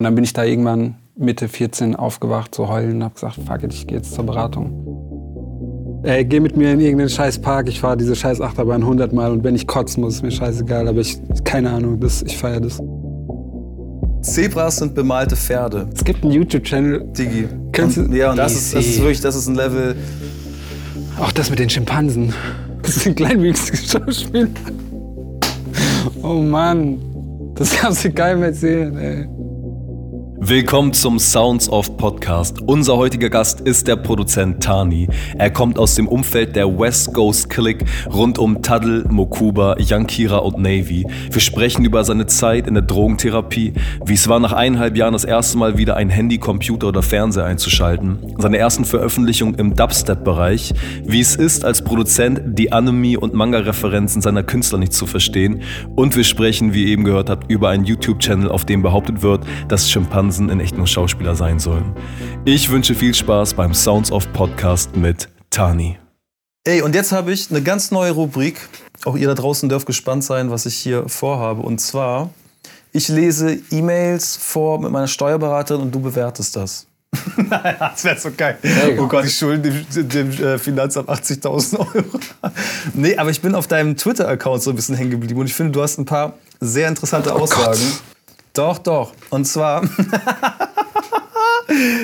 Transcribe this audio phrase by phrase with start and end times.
[0.00, 3.62] Und dann bin ich da irgendwann Mitte 14 aufgewacht, so heulen und hab gesagt, fuck
[3.62, 6.00] it, ich gehe jetzt zur Beratung.
[6.02, 9.30] Ey, geh mit mir in irgendeinen scheiß Park, ich fahre diese scheiß Achterbahn 100 Mal
[9.30, 12.60] und wenn ich kotzen muss, ist mir scheißegal, aber ich, keine Ahnung, das, ich feiere
[12.60, 12.82] das.
[14.22, 15.86] Zebras sind bemalte Pferde.
[15.94, 17.04] Es gibt einen YouTube-Channel.
[17.16, 17.46] Digi.
[17.72, 19.94] Kennst Und- du- Ja, und das ist, das ist wirklich, das ist ein Level.
[21.20, 22.34] Auch das mit den Schimpansen.
[22.82, 24.48] Das sind kleinwüchsige Schauspieler.
[26.22, 26.98] Oh Mann,
[27.54, 29.28] das kannst du geil erzählen, ey.
[30.46, 32.60] Willkommen zum Sounds of Podcast.
[32.66, 35.08] Unser heutiger Gast ist der Produzent Tani.
[35.38, 37.82] Er kommt aus dem Umfeld der West Coast Click
[38.12, 41.06] rund um Taddle, Mokuba, Yankira und Navy.
[41.30, 43.72] Wir sprechen über seine Zeit in der Drogentherapie,
[44.04, 47.46] wie es war, nach eineinhalb Jahren das erste Mal wieder ein Handy, Computer oder Fernseher
[47.46, 50.74] einzuschalten, seine ersten Veröffentlichungen im Dubstep-Bereich,
[51.06, 55.62] wie es ist, als Produzent die Anime- und Manga-Referenzen seiner Künstler nicht zu verstehen
[55.96, 59.46] und wir sprechen, wie ihr eben gehört habt, über einen YouTube-Channel, auf dem behauptet wird,
[59.68, 61.94] dass Schimpansen in echt nur Schauspieler sein sollen.
[62.44, 65.98] Ich wünsche viel Spaß beim Sounds of Podcast mit Tani.
[66.64, 68.58] Ey, und jetzt habe ich eine ganz neue Rubrik.
[69.04, 71.62] Auch ihr da draußen dürft gespannt sein, was ich hier vorhabe.
[71.62, 72.30] Und zwar,
[72.92, 76.86] ich lese E-Mails vor mit meiner Steuerberaterin und du bewertest das.
[77.78, 78.58] das wäre so geil.
[78.98, 82.20] Oh Gott, ich schulde dem, dem äh, Finanzamt 80.000 Euro.
[82.94, 85.72] nee, aber ich bin auf deinem Twitter-Account so ein bisschen hängen geblieben und ich finde,
[85.72, 87.80] du hast ein paar sehr interessante Aussagen.
[88.54, 89.12] Doch, doch.
[89.30, 89.82] Und zwar,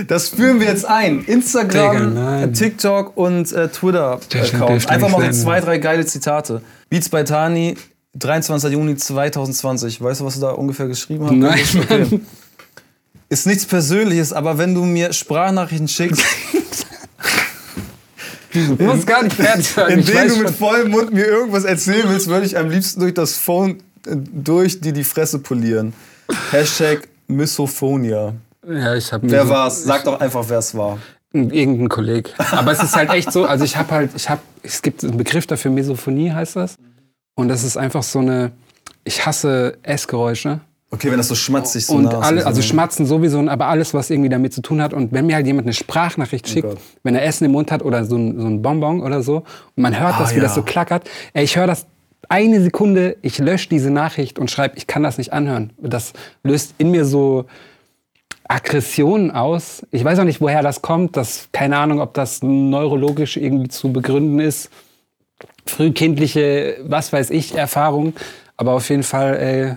[0.08, 1.20] das führen wir jetzt ein.
[1.20, 2.52] Digga, Instagram, nein.
[2.52, 4.70] TikTok und äh, Das Twitter-Account.
[4.70, 5.32] dürfte Einfach mal so sein.
[5.34, 6.60] zwei, drei geile Zitate.
[6.88, 7.76] Beats bei Tani,
[8.14, 8.72] 23.
[8.72, 10.02] Juni 2020.
[10.02, 11.32] Weißt du, was du da ungefähr geschrieben hast?
[11.34, 12.06] Nein, Okay.
[12.10, 12.26] Mann.
[13.28, 16.22] Ist nichts Persönliches, aber wenn du mir Sprachnachrichten schickst,
[18.52, 19.92] Du musst gar nicht fertig sagen.
[19.92, 22.68] in ich denen weiß du mit vollem Mund mir irgendwas erzählen willst, würde ich am
[22.68, 23.76] liebsten durch das Phone
[24.08, 25.92] äh, durch die die Fresse polieren.
[26.50, 28.34] Hashtag Misophonia.
[28.66, 29.84] Ja, ich habe Wer war's?
[29.84, 30.98] Sag doch einfach, wer es war.
[31.32, 32.34] Irgendein Kolleg.
[32.50, 35.16] Aber es ist halt echt so, also ich habe halt, ich habe, es gibt einen
[35.16, 36.76] Begriff dafür, Misophonie heißt das.
[37.36, 38.50] Und das ist einfach so eine,
[39.04, 40.60] ich hasse Essgeräusche.
[40.92, 42.62] Okay, wenn das so schmatzig so und alle, so, also?
[42.62, 44.92] Schmatzen sowieso, aber alles, was irgendwie damit zu tun hat.
[44.92, 47.82] Und wenn mir halt jemand eine Sprachnachricht schickt, Oh wenn er Essen im Mund hat
[47.82, 49.36] oder so ein, so ein Bonbon oder so,
[49.76, 50.42] und man hört das, wie Ah, ja.
[50.42, 51.86] das so klackert, ey, ich höre das
[52.30, 55.72] eine Sekunde, ich lösche diese Nachricht und schreibe, ich kann das nicht anhören.
[55.78, 56.12] Das
[56.44, 57.46] löst in mir so
[58.48, 59.84] Aggressionen aus.
[59.91, 61.16] Ich weiß auch nicht, woher das kommt.
[61.16, 64.70] Das, keine Ahnung, ob das neurologisch irgendwie zu begründen ist.
[65.66, 68.14] Frühkindliche, was weiß ich, Erfahrung.
[68.56, 69.76] Aber auf jeden Fall, ey,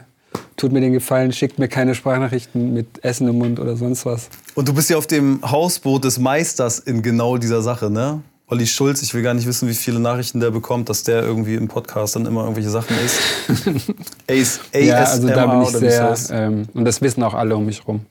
[0.55, 4.29] tut mir den Gefallen, schickt mir keine Sprachnachrichten mit Essen im Mund oder sonst was.
[4.53, 8.21] Und du bist ja auf dem Hausboot des Meisters in genau dieser Sache, ne?
[8.47, 11.55] Olli Schulz, ich will gar nicht wissen, wie viele Nachrichten der bekommt, dass der irgendwie
[11.55, 13.19] im Podcast dann immer irgendwelche Sachen isst.
[14.29, 17.87] Ace, ja, also da bin ich sehr, ähm, und das wissen auch alle um mich
[17.87, 18.05] rum.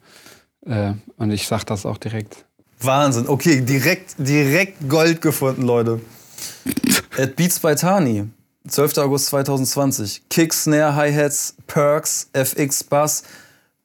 [0.66, 2.44] Äh, und ich sag das auch direkt.
[2.80, 3.28] Wahnsinn.
[3.28, 6.00] Okay, direkt, direkt Gold gefunden, Leute.
[7.18, 8.24] At Beats by Tani.
[8.68, 8.98] 12.
[8.98, 10.22] August 2020.
[10.30, 13.24] Kick, Snare, Hi-Hats, Perks, FX, Bass,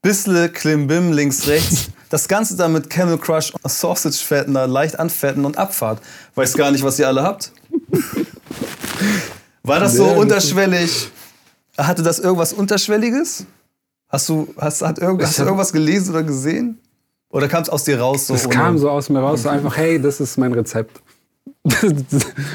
[0.01, 1.89] bissle Klimbim links, rechts.
[2.09, 6.01] Das Ganze dann mit Camel Crush, Sausage Fettner, leicht anfetten und Abfahrt.
[6.35, 7.51] Weiß gar nicht, was ihr alle habt.
[9.63, 11.09] War das so unterschwellig?
[11.77, 13.45] Hatte das irgendwas Unterschwelliges?
[14.09, 16.79] Hast du, hast, hat irgend, hast du irgendwas gelesen oder gesehen?
[17.29, 18.27] Oder kam es aus dir raus?
[18.27, 21.01] So Das ohne- kam so aus mir raus, so einfach, hey, das ist mein Rezept.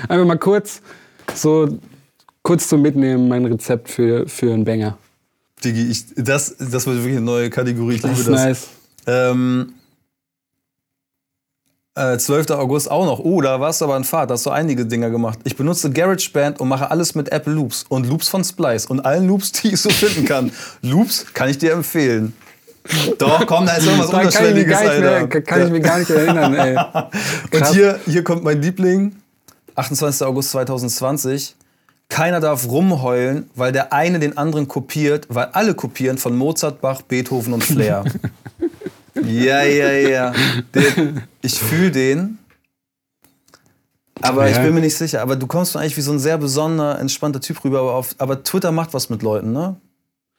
[0.08, 0.80] einfach mal kurz,
[1.34, 1.78] so
[2.42, 4.96] kurz zum Mitnehmen, mein Rezept für, für einen Banger.
[5.62, 7.96] Digi, ich, das, das wird wirklich eine neue Kategorie.
[7.96, 8.44] Ich Das liebe ist das.
[8.44, 8.68] nice.
[9.06, 9.74] Ähm,
[11.94, 12.50] äh, 12.
[12.52, 13.18] August auch noch.
[13.18, 14.30] Oh, da warst du aber in Fahrt.
[14.30, 15.40] Da hast du einige Dinger gemacht.
[15.44, 19.26] Ich benutze GarageBand und mache alles mit Apple Loops und Loops von Splice und allen
[19.28, 20.52] Loops, die ich so finden kann.
[20.82, 22.34] Loops kann ich dir empfehlen.
[23.18, 25.40] Doch, komm, da ist irgendwas Da kann ich, Unterschwelliges, gar nicht mehr, Alter.
[25.42, 26.76] kann ich mich gar nicht erinnern, ey.
[27.52, 29.16] Und hier, hier kommt mein Liebling.
[29.74, 30.26] 28.
[30.26, 31.54] August 2020.
[32.08, 37.02] Keiner darf rumheulen, weil der eine den anderen kopiert, weil alle kopieren von Mozart, Bach,
[37.02, 38.04] Beethoven und Flair.
[39.26, 40.32] ja, ja, ja.
[40.74, 42.38] Den, ich fühle den.
[44.20, 44.62] Aber ich Ja.
[44.62, 45.20] bin mir nicht sicher.
[45.22, 47.80] Aber du kommst eigentlich wie so ein sehr besonderer, entspannter Typ rüber.
[47.80, 49.76] Aber, auf, aber Twitter macht was mit Leuten, ne?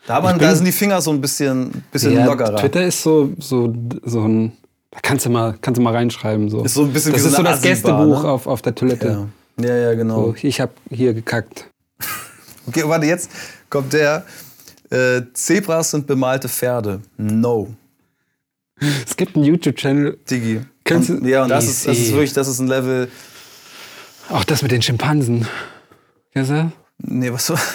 [0.07, 2.57] Da, man, Ich bin- da sind die Finger so ein bisschen, bisschen Ja, lockerer.
[2.57, 4.53] Twitter ist so, so, so ein.
[4.91, 6.49] Da kannst du mal, kannst du mal reinschreiben.
[6.49, 6.63] So.
[6.63, 8.29] Ist so ein bisschen das wie ist so so das Gästebuch ne?
[8.29, 9.27] auf, auf der Toilette.
[9.59, 9.65] Ja.
[9.67, 10.27] ja, ja, genau.
[10.27, 11.69] So, ich habe hier gekackt.
[12.65, 13.29] Okay, warte, jetzt
[13.69, 14.23] kommt der.
[14.89, 17.01] Äh, Zebras sind bemalte Pferde.
[17.17, 17.67] No.
[19.07, 20.61] Es gibt einen YouTube-Channel, Digi.
[20.83, 23.07] Kennst du- ja, und das ist, das ist wirklich, das ist ein Level.
[24.29, 25.47] auch das mit den Schimpansen.
[26.33, 26.71] Kennst du?
[26.99, 27.55] Nee, was so.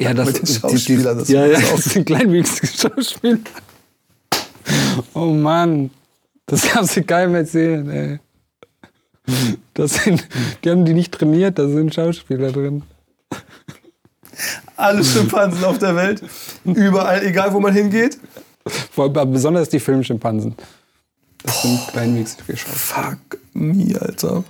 [0.00, 3.38] Ja, das Mit den Schauspielern, das ja, ist ja, das sind kleinwüchsige Schauspieler.
[5.12, 5.90] Oh Mann,
[6.46, 8.20] das kannst du keinem erzählen, ey.
[9.74, 10.28] Das sind,
[10.62, 12.84] die haben die nicht trainiert, da sind Schauspieler drin.
[14.76, 16.22] Alle Schimpansen auf der Welt,
[16.64, 18.18] überall, egal wo man hingeht.
[19.26, 20.54] Besonders die Filmschimpansen.
[21.42, 23.10] Das sind kleinwüchsige Schauspieler.
[23.10, 24.44] Fuck me, Alter.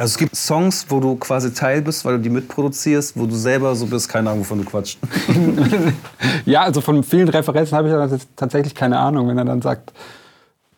[0.00, 3.34] Also es gibt Songs, wo du quasi Teil bist, weil du die mitproduzierst, wo du
[3.34, 4.98] selber so bist, keine Ahnung, wovon du quatscht.
[6.46, 9.92] Ja, also von vielen Referenzen habe ich dann tatsächlich keine Ahnung, wenn er dann sagt,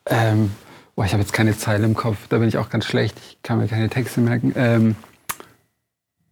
[0.07, 0.51] ähm,
[0.97, 3.41] boah, ich habe jetzt keine Zeile im Kopf, da bin ich auch ganz schlecht, ich
[3.45, 4.55] kann mir keine Texte merken.
[4.57, 4.97] Ähm,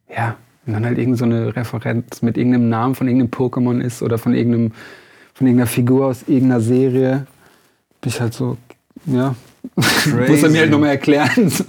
[0.09, 0.35] ja,
[0.65, 4.35] wenn dann halt irgend so Referenz mit irgendeinem Namen von irgendeinem Pokémon ist oder von
[4.35, 4.73] irgendeinem,
[5.35, 7.27] von irgendeiner Figur aus irgendeiner Serie,
[8.01, 8.57] bin ich halt so,
[9.07, 9.37] ja,
[9.77, 11.51] muss er mir halt nochmal erklären.
[11.51, 11.65] So.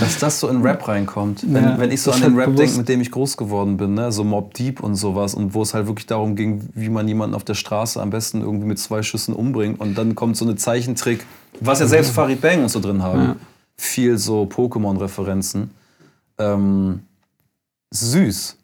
[0.00, 1.44] Dass das so in Rap reinkommt.
[1.46, 3.94] Wenn, Ja, wenn ich so an den Rap denke, mit dem ich groß geworden bin,
[3.94, 4.10] ne?
[4.12, 7.34] so Mob Deep und sowas, und wo es halt wirklich darum ging, wie man jemanden
[7.34, 9.80] auf der Straße am besten irgendwie mit zwei Schüssen umbringt.
[9.80, 11.24] Und dann kommt so eine Zeichentrick,
[11.60, 13.22] was ja selbst Farid Bang und so drin haben.
[13.22, 13.36] Ja.
[13.76, 15.70] Viel so Pokémon-Referenzen.
[16.38, 17.00] Ähm,
[17.90, 18.56] süß.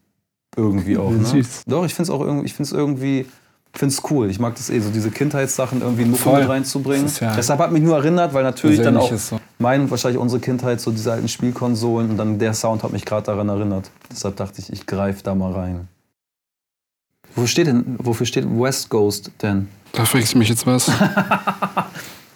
[0.57, 1.11] Irgendwie auch.
[1.11, 1.25] Ne?
[1.25, 1.63] Süß.
[1.67, 3.27] Doch, ich finde es auch irgendwie, ich find's irgendwie,
[3.75, 4.31] finde es cool.
[4.31, 7.11] Ich mag das eh, so diese Kindheitssachen irgendwie in Mucke mit reinzubringen.
[7.21, 9.41] Ja Deshalb hat mich nur erinnert, weil natürlich dann auch so.
[9.59, 13.27] mein, wahrscheinlich unsere Kindheit, so diese alten Spielkonsolen und dann der Sound hat mich gerade
[13.27, 13.91] daran erinnert.
[14.11, 15.89] Deshalb dachte ich, ich greife da mal rein.
[17.35, 19.69] Wofür steht denn, wofür steht West Ghost denn?
[19.93, 20.91] Da fragst du mich jetzt was.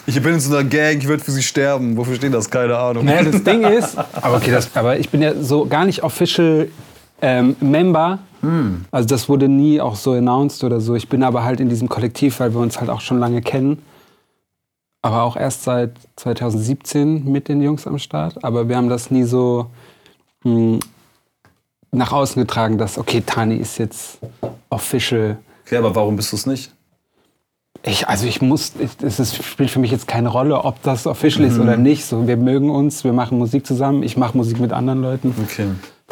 [0.08, 1.96] Ich bin in so einer Gang, ich würde für sie sterben.
[1.96, 2.48] Wofür steht das?
[2.48, 3.04] Keine Ahnung.
[3.04, 6.68] Naja, das Ding ist, aber okay, das, aber ich bin ja so gar nicht official
[7.20, 8.20] ähm, Member.
[8.90, 10.94] Also das wurde nie auch so announced oder so.
[10.94, 13.82] Ich bin aber halt in diesem Kollektiv, weil wir uns halt auch schon lange kennen.
[15.02, 18.42] Aber auch erst seit 2017 mit den Jungs am Start.
[18.44, 19.66] Aber wir haben das nie so
[20.44, 20.80] mh,
[21.92, 24.18] nach außen getragen, dass, okay, Tani ist jetzt
[24.68, 25.38] official.
[25.64, 26.72] Okay, aber warum bist du es nicht?
[27.88, 31.58] Ich, also ich muss, es spielt für mich jetzt keine Rolle, ob das official ist
[31.60, 32.04] oder nicht.
[32.04, 35.32] So, wir mögen uns, wir machen Musik zusammen, ich mache Musik mit anderen Leuten.
[35.44, 35.68] Okay.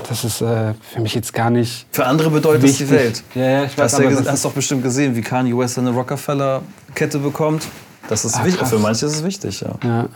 [0.09, 3.25] Das ist äh, für mich jetzt gar nicht Für andere bedeutet es die Welt.
[3.35, 5.57] Ja, ja, ich weiß, Hast du aber ja, das hast doch bestimmt gesehen, wie Kanye
[5.57, 7.67] West eine Rockefeller-Kette bekommt.
[8.09, 8.61] Das ist Ah, wichtig.
[8.61, 8.71] krass.
[8.71, 9.75] Für manche ist es wichtig, ja.
[9.83, 10.09] ja.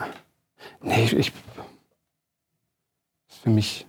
[0.81, 1.33] Nee, ich, ich
[3.29, 3.87] ist für mich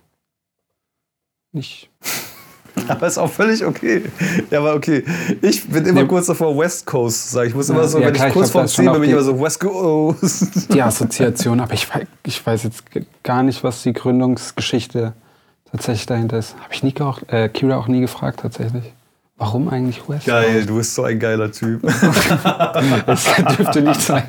[1.52, 1.88] nicht.
[2.96, 4.02] Aber ist auch völlig okay.
[4.50, 5.04] Ja, aber okay.
[5.42, 6.08] Ich bin immer Nee.
[6.08, 7.54] kurz davor West Coast, sag ich.
[7.54, 9.40] Muss immer so, ja, wenn klar, ich kurz vorm Ziel bin, bin ich immer so
[9.40, 10.72] West Coast.
[10.74, 11.86] Die Assoziation, aber ich,
[12.24, 12.82] ich weiß jetzt
[13.22, 15.12] gar nicht, was die Gründungsgeschichte
[15.70, 16.54] tatsächlich dahinter ist.
[16.62, 18.92] Habe ich nie auch, äh, Kira auch nie gefragt tatsächlich.
[19.36, 20.26] Warum eigentlich West?
[20.26, 21.80] Geil, du bist so ein geiler Typ.
[23.06, 23.24] Das
[23.56, 24.24] dürfte nicht sein.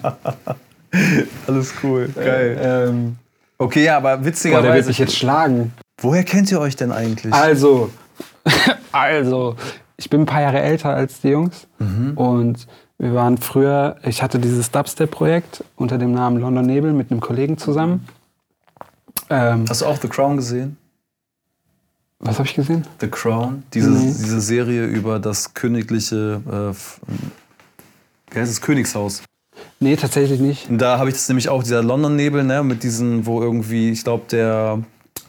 [1.48, 2.60] Alles cool, geil.
[2.62, 3.16] Ähm,
[3.58, 4.88] Okay, ja, aber boah, der wird witzigerweise.
[4.88, 5.72] mich jetzt schlagen.
[6.02, 7.32] woher kennt ihr euch denn eigentlich?
[7.32, 7.92] Also,
[8.92, 9.56] also,
[9.98, 11.68] ich bin ein paar Jahre älter als die Jungs
[12.16, 12.68] und
[12.98, 17.58] wir waren früher, ich hatte dieses Dubstep-Projekt unter dem Namen London Nebel mit einem Kollegen
[17.58, 18.08] zusammen.
[19.30, 20.78] Ähm, Hast du auch The Crown gesehen?
[22.20, 22.86] was habe ich gesehen?
[23.00, 23.64] The Crown?
[23.74, 24.06] Diese, Nee.
[24.06, 26.42] diese Serie über das königliche.
[26.46, 28.62] Äh, wie heißt es?
[28.62, 29.24] Königshaus.
[29.80, 30.70] Nee, tatsächlich nicht.
[30.70, 34.04] Und da habe ich das nämlich auch, dieser London-Nebel, ne, mit diesen, wo irgendwie, ich
[34.04, 34.80] glaube, der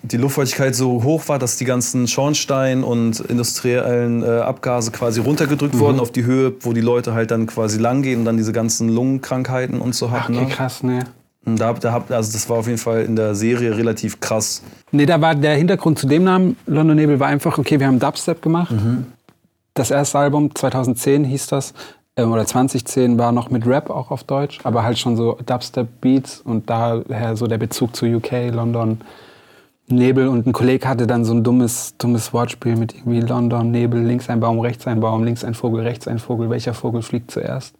[0.03, 5.79] die Luftfeuchtigkeit so hoch war, dass die ganzen Schornstein und industriellen äh, Abgase quasi runtergedrückt
[5.79, 8.89] wurden auf die Höhe, wo die Leute halt dann quasi langgehen und dann diese ganzen
[8.89, 10.35] Lungenkrankheiten und so hatten.
[10.35, 10.51] okay, ne?
[10.51, 11.01] krass, nee.
[11.45, 14.63] Und da, da also das war auf jeden Fall in der Serie relativ krass.
[14.93, 17.99] Nee, da war der Hintergrund zu dem Namen London Nebel war einfach, okay, wir haben
[17.99, 18.73] Dubstep gemacht.
[19.75, 21.75] Das erste Album, 2010 hieß das,
[22.17, 26.43] ähm, oder 2010 war noch mit Rap auch auf Deutsch, aber halt schon so Dubstep-Beats
[26.43, 29.01] und daher so der Bezug zu UK, London,
[29.95, 30.29] Nebel.
[30.29, 34.29] Und ein Kollege hatte dann so ein dummes, dummes Wortspiel mit irgendwie London, Nebel, links
[34.29, 37.75] ein Baum, rechts ein Baum, links ein Vogel, rechts ein Vogel, welcher Vogel fliegt zuerst?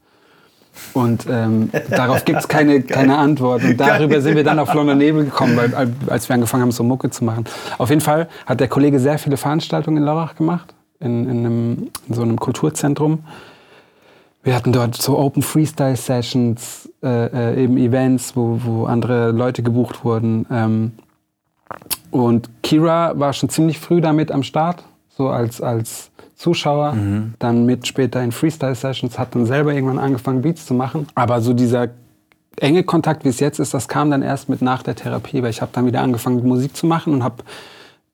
[0.95, 3.63] Und ähm, darauf gibt es keine, keine Antwort.
[3.65, 6.83] Und darüber sind wir dann auf London Nebel gekommen, weil, als wir angefangen haben, so
[6.83, 7.45] Mucke zu machen.
[7.79, 11.91] Auf jeden Fall hat der Kollege sehr viele Veranstaltungen in Lörrach gemacht, in, in, einem,
[12.09, 13.21] in so einem Kulturzentrum.
[14.45, 19.63] Wir hatten dort so Open Freestyle Sessions, äh, äh, eben Events, wo, wo andere Leute
[19.63, 20.47] gebucht wurden.
[20.51, 20.93] Ähm,
[22.13, 26.93] und Kira war schon ziemlich früh damit am Start, so als, als Zuschauer.
[27.39, 31.09] Dann mit später in Freestyle Sessions, hat dann selber irgendwann angefangen, Beats zu machen.
[31.15, 31.89] Aber so dieser
[32.61, 35.51] enge Kontakt, wie es jetzt ist, das kam dann erst mit nach der Therapie, weil
[35.51, 37.43] ich habe dann wieder angefangen, Musik zu machen und habe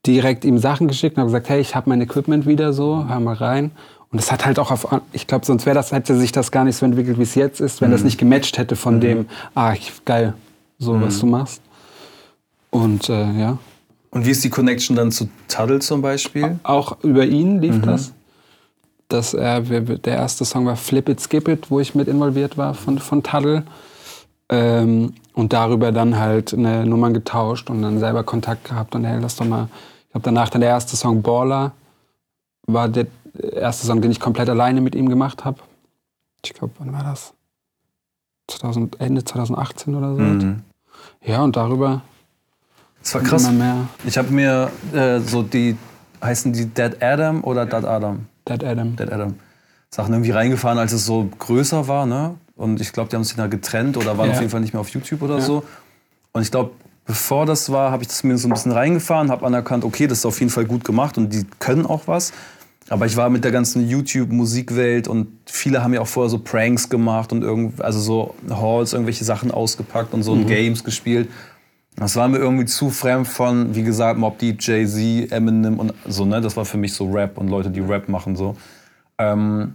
[0.06, 3.20] direkt ihm Sachen geschickt und habe gesagt, hey, ich habe mein Equipment wieder so, hör
[3.20, 3.72] mal rein.
[4.10, 6.64] Und es hat halt auch auf, ich glaube, sonst wäre das, hätte sich das gar
[6.64, 9.74] nicht so entwickelt, wie es jetzt ist, wenn das nicht gematcht hätte von dem, ah,
[10.04, 10.34] geil,
[10.78, 11.60] so was du machst.
[12.70, 13.58] Und äh, ja.
[14.10, 16.58] Und wie ist die Connection dann zu Tuddle zum Beispiel?
[16.62, 18.12] Auch über ihn lief das.
[19.08, 22.74] Das, äh, der erste Song war Flip It, Skip It, wo ich mit involviert war
[22.74, 23.64] von, von Tuddle.
[24.50, 29.20] Ähm, und darüber dann halt eine Nummern getauscht und dann selber Kontakt gehabt und hey,
[29.20, 29.68] lass doch mal.
[30.06, 31.72] Ich glaube, danach dann der erste Song Baller
[32.66, 33.06] war der
[33.52, 35.58] erste Song, den ich komplett alleine mit ihm gemacht habe.
[36.44, 37.34] Ich glaube, wann war das?
[38.48, 40.20] 2000, Ende 2018 oder so.
[40.20, 40.62] Mhm.
[41.24, 42.02] Ja, und darüber
[43.02, 43.48] Das war krass.
[44.04, 45.76] Ich habe mir äh, so die,
[46.22, 48.26] heißen die Dead Adam oder Dead Adam?
[48.48, 48.96] Dead Adam.
[48.96, 49.34] Dead Adam.
[49.90, 52.34] Sachen irgendwie reingefahren, als es so größer war, ne?
[52.56, 54.32] Und ich glaube, die haben sich da getrennt oder waren Ja.
[54.34, 55.40] auf jeden Fall nicht mehr auf YouTube oder Ja.
[55.40, 55.64] so.
[56.32, 56.72] Und ich glaube,
[57.06, 60.18] bevor das war, habe ich das mir so ein bisschen reingefahren, habe anerkannt, okay, das
[60.18, 62.32] ist auf jeden Fall gut gemacht und die können auch was.
[62.90, 66.88] Aber ich war mit der ganzen YouTube-Musikwelt und viele haben ja auch vorher so Pranks
[66.88, 71.28] gemacht und irgend, also so Halls, irgendwelche Sachen ausgepackt und so und Games gespielt.
[71.98, 76.24] Das war mir irgendwie zu fremd von, wie gesagt, Mob Deep, Jay-Z, Eminem und so,
[76.24, 76.40] ne?
[76.40, 78.56] Das war für mich so Rap und Leute, die Rap machen so.
[79.18, 79.74] Ähm,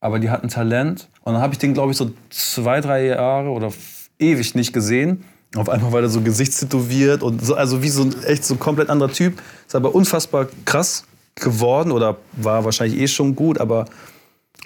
[0.00, 1.08] aber die hatten Talent.
[1.22, 3.72] Und dann habe ich den, glaube ich, so zwei, drei Jahre oder
[4.18, 5.24] ewig nicht gesehen.
[5.54, 8.90] Auf einmal war der so gesichtstätowiert und so, also wie so ein echt so komplett
[8.90, 9.40] anderer Typ.
[9.66, 11.04] Ist aber unfassbar krass
[11.36, 13.86] geworden oder war wahrscheinlich eh schon gut, aber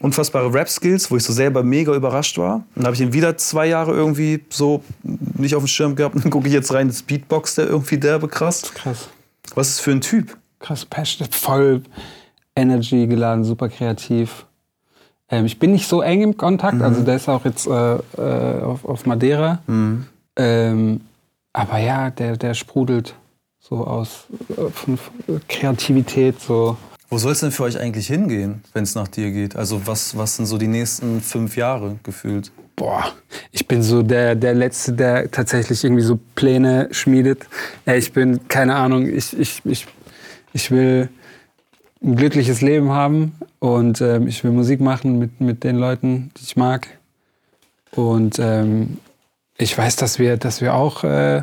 [0.01, 2.57] unfassbare Rap-Skills, wo ich so selber mega überrascht war.
[2.57, 6.15] Und dann habe ich ihn wieder zwei Jahre irgendwie so nicht auf dem Schirm gehabt.
[6.15, 8.63] Und dann gucke ich jetzt rein, das Beatbox, der irgendwie derbe krass.
[8.75, 9.09] Krass.
[9.55, 10.37] Was ist für ein Typ?
[10.65, 11.83] krass Passion, voll
[12.57, 14.47] Energy geladen, super kreativ.
[15.29, 18.63] Ähm, ich bin nicht so eng im Kontakt, also der ist auch jetzt äh, äh,
[18.63, 19.59] auf, auf Madeira.
[20.37, 21.01] Ähm,
[21.53, 23.15] aber ja, der, der sprudelt
[23.61, 24.99] so aus äh, von
[25.49, 26.77] Kreativität, so.
[27.09, 29.57] Wo soll es denn für euch eigentlich hingehen, wenn es nach dir geht?
[29.57, 32.51] Also was, was sind so die nächsten fünf Jahre gefühlt?
[32.77, 33.13] Boah,
[33.53, 37.47] ich bin so der, der Letzte, der tatsächlich irgendwie so Pläne schmiedet.
[37.87, 39.87] Ich bin, keine Ahnung, ich, ich, ich,
[40.53, 41.09] ich will
[42.03, 46.43] ein glückliches Leben haben und ähm, ich will Musik machen mit, mit den Leuten, die
[46.43, 46.89] ich mag.
[47.93, 48.99] Und ähm,
[49.57, 51.43] ich weiß, dass wir, dass wir auch äh,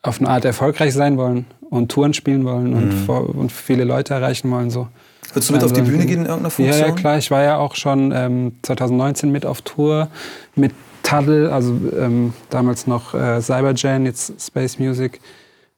[0.00, 4.14] auf eine Art erfolgreich sein wollen und Touren spielen wollen und, vor, und viele Leute
[4.14, 4.70] erreichen wollen.
[4.70, 4.88] So.
[5.32, 6.88] Würdest du mit auf die Bühne gehen in irgendeiner Ja, Funktion?
[6.88, 7.18] ja, klar.
[7.18, 10.08] Ich war ja auch schon ähm, 2019 mit auf Tour
[10.54, 10.72] mit
[11.02, 15.20] Tuddle, also ähm, damals noch äh, Cyberjan, jetzt Space Music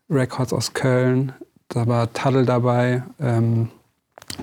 [0.09, 1.32] Records aus Köln.
[1.68, 3.68] Da war Tuddle dabei, ähm,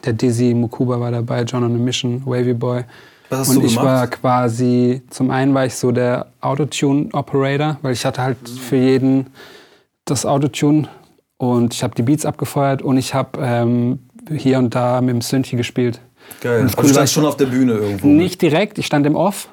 [0.06, 2.84] der Dizzy Mukuba war dabei, John on a Mission, Wavy Boy.
[3.30, 3.86] Was hast Und du ich gemacht?
[3.86, 9.27] war quasi, zum einen war ich so der Autotune-Operator, weil ich hatte halt für jeden
[10.06, 10.88] das Autotune
[11.38, 14.00] und ich habe die Beats abgefeuert und ich habe ähm,
[14.36, 16.01] hier und da mit dem Synthi gespielt.
[16.41, 16.62] Geil.
[16.62, 18.08] Und das Also Coole du schon auf der Bühne irgendwo.
[18.08, 19.50] Nicht direkt, ich stand im Off.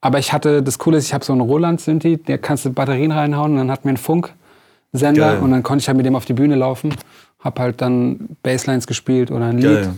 [0.00, 3.12] Aber ich hatte, das Coole ist, ich habe so einen Roland-Synthi, da kannst du Batterien
[3.12, 5.38] reinhauen und dann hat mir einen Funksender Geil.
[5.40, 6.94] und dann konnte ich halt mit dem auf die Bühne laufen.
[7.38, 9.82] Hab halt dann Basslines gespielt oder ein Geil.
[9.82, 9.90] Lied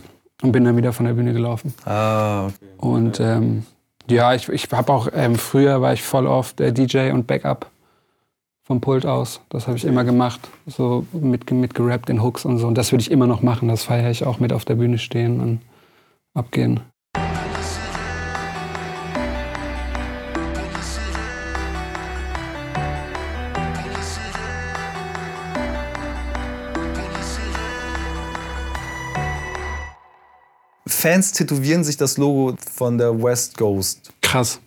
[0.42, 1.72] und bin dann wieder von der Bühne gelaufen.
[1.84, 2.54] Ah, okay.
[2.78, 3.64] Und ähm,
[4.10, 7.70] ja, ich, ich habe auch, ähm, früher war ich voll oft der DJ und Backup
[8.72, 9.42] vom Pult aus.
[9.50, 12.66] Das habe ich immer gemacht, so mit, mit gerappt in Hooks und so.
[12.66, 13.68] Und das würde ich immer noch machen.
[13.68, 15.60] Das feiere ich auch mit auf der Bühne stehen und
[16.32, 16.80] abgehen.
[30.86, 34.14] Fans tätowieren sich das Logo von der West Ghost.
[34.22, 34.60] Krass.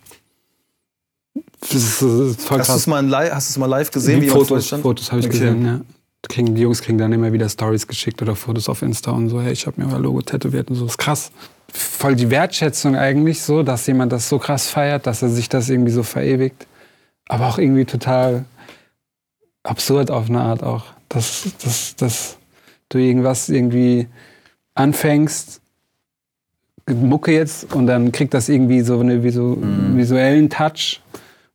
[1.72, 4.20] Das ist, voll Hast du es mal, in li- hast du's mal live gesehen?
[4.20, 4.68] Die dir Fotos?
[4.68, 5.38] Fotos habe ich Okay.
[5.38, 5.80] gesehen, ja.
[6.28, 9.40] Kriegen, die Jungs kriegen dann immer wieder Stories geschickt oder Fotos auf Insta und so,
[9.40, 10.84] hey, ich habe mir euer Logo tätowiert und so.
[10.84, 11.30] Das ist krass.
[11.72, 15.68] Voll die Wertschätzung eigentlich so, dass jemand das so krass feiert, dass er sich das
[15.68, 16.66] irgendwie so verewigt.
[17.28, 18.44] Aber auch irgendwie total
[19.62, 20.84] absurd auf eine Art auch.
[21.08, 22.36] Dass, dass, dass
[22.88, 24.08] du irgendwas irgendwie
[24.74, 25.60] anfängst,
[26.88, 29.56] Mucke jetzt, und dann kriegt das irgendwie so einen visu
[29.94, 31.00] visuellen Touch.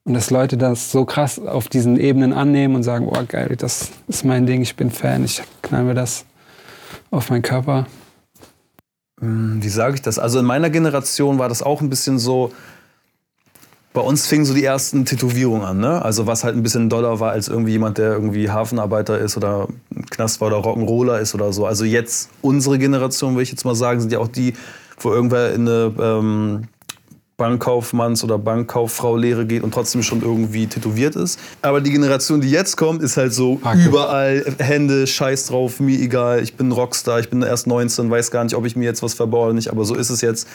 [0.03, 3.89] Und dass Leute das so krass auf diesen Ebenen annehmen und sagen, oh geil, das
[4.07, 6.25] ist mein Ding, ich bin Fan, ich knall mir das
[7.11, 7.85] auf meinen Körper.
[9.19, 10.17] Hm, Wie sage ich das?
[10.17, 12.51] Also in meiner Generation war das auch ein bisschen so.
[13.93, 16.01] Bei uns fingen so die ersten Tätowierungen an, ne?
[16.01, 19.67] Also was halt ein bisschen doller war als irgendwie jemand, der irgendwie Hafenarbeiter ist oder
[20.11, 21.65] Knast war oder Rock'n'Roller ist oder so.
[21.65, 24.53] Also jetzt unsere Generation, würde ich jetzt mal sagen, sind ja auch die,
[24.97, 26.67] wo irgendwer in eine ähm,
[27.41, 31.39] Bankkaufmanns- oder Bankkauffrau-Lehre geht und trotzdem schon irgendwie tätowiert ist.
[31.61, 33.85] Aber die Generation, die jetzt kommt, ist halt so Okay.
[33.85, 38.29] überall Hände, Scheiß drauf, mir egal, ich bin ein Rockstar, ich bin erst 19, weiß
[38.31, 40.47] gar nicht, ob ich mir jetzt was verbaue oder nicht, aber so ist es jetzt.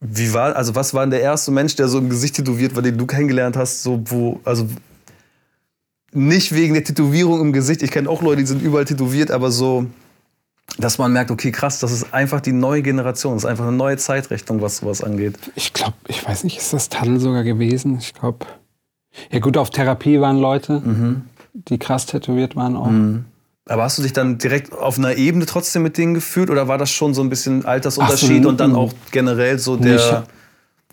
[0.00, 2.82] Wie war, also was war denn der erste Mensch, der so im Gesicht tätowiert war,
[2.82, 4.68] den du kennengelernt hast, so wo, also
[6.12, 9.50] nicht wegen der Tätowierung im Gesicht, ich kenne auch Leute, die sind überall tätowiert, aber
[9.50, 9.86] so,
[10.78, 13.76] dass man merkt, okay, krass, das ist einfach die neue Generation, das ist einfach eine
[13.76, 15.38] neue Zeitrechnung, was sowas angeht.
[15.54, 17.96] Ich glaube, ich weiß nicht, ist das Tadel sogar gewesen?
[17.98, 18.46] Ich glaube.
[19.30, 20.82] Ja, gut, auf Therapie waren Leute,
[21.54, 23.22] die krass tätowiert waren auch.
[23.68, 26.78] Aber hast du dich dann direkt auf einer Ebene trotzdem mit denen gefühlt oder war
[26.78, 30.24] das schon so ein bisschen Altersunterschied so, und dann auch generell so Nee, ich der,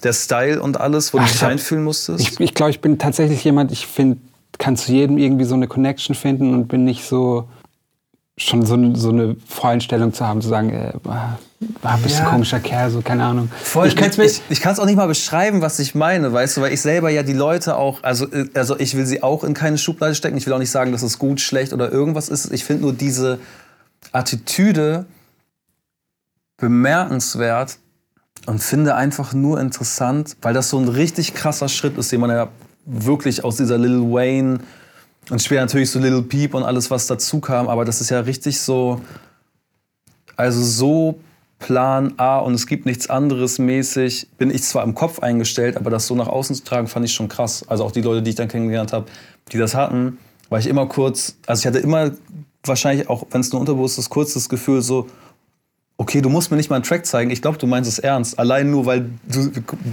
[0.02, 2.20] der Style und alles, wo du Ach, dich ich hab- einfühlen musstest?
[2.22, 4.18] Ich, ich glaube, ich bin tatsächlich jemand, ich finde,
[4.58, 7.48] kann zu jedem irgendwie so eine Connection finden und bin nicht so
[8.38, 11.38] schon so, eine- so eine Voreinstellung zu haben, zu sagen, äh, ah,
[11.84, 12.26] ah, bist Ja.
[12.26, 13.50] ein komischer Kerl, so keine Ahnung.
[13.62, 16.58] Voll, ich ich kann es ich, kann's auch nicht mal beschreiben, was ich meine, weißt
[16.58, 19.44] du, weil ich selber ja die Leute auch, also, äh, also ich will sie auch
[19.44, 20.36] in keine Schublade stecken.
[20.38, 22.52] Ich will auch nicht sagen, dass es gut, schlecht oder irgendwas ist.
[22.52, 23.38] Ich finde nur diese
[24.12, 25.06] Attitüde
[26.58, 27.78] bemerkenswert
[28.48, 32.30] und finde einfach nur interessant, weil das so ein richtig krasser Schritt ist, den man
[32.32, 32.50] ja
[32.86, 34.60] wirklich aus dieser Lil Wayne
[35.30, 38.20] und später natürlich so Lil Peep und alles, was dazu kam, aber das ist ja
[38.22, 39.02] richtig so,
[40.36, 41.20] also so
[41.60, 45.90] Plan A und es gibt nichts anderes mäßig, bin ich zwar im Kopf eingestellt, aber
[45.90, 47.64] das so nach außen zu tragen, fand ich schon krass.
[47.68, 49.06] Also auch die Leute, die ich dann kennengelernt habe,
[49.52, 50.18] die das hatten,
[50.50, 52.12] war ich immer kurz, also ich hatte immer
[52.66, 55.08] wahrscheinlich auch, wenn es nur unterbewusst ist, kurz das Gefühl so,
[55.98, 58.40] okay, du musst mir nicht mal einen Track zeigen, ich glaube, du meinst es ernst.
[58.40, 59.52] Allein nur, weil du,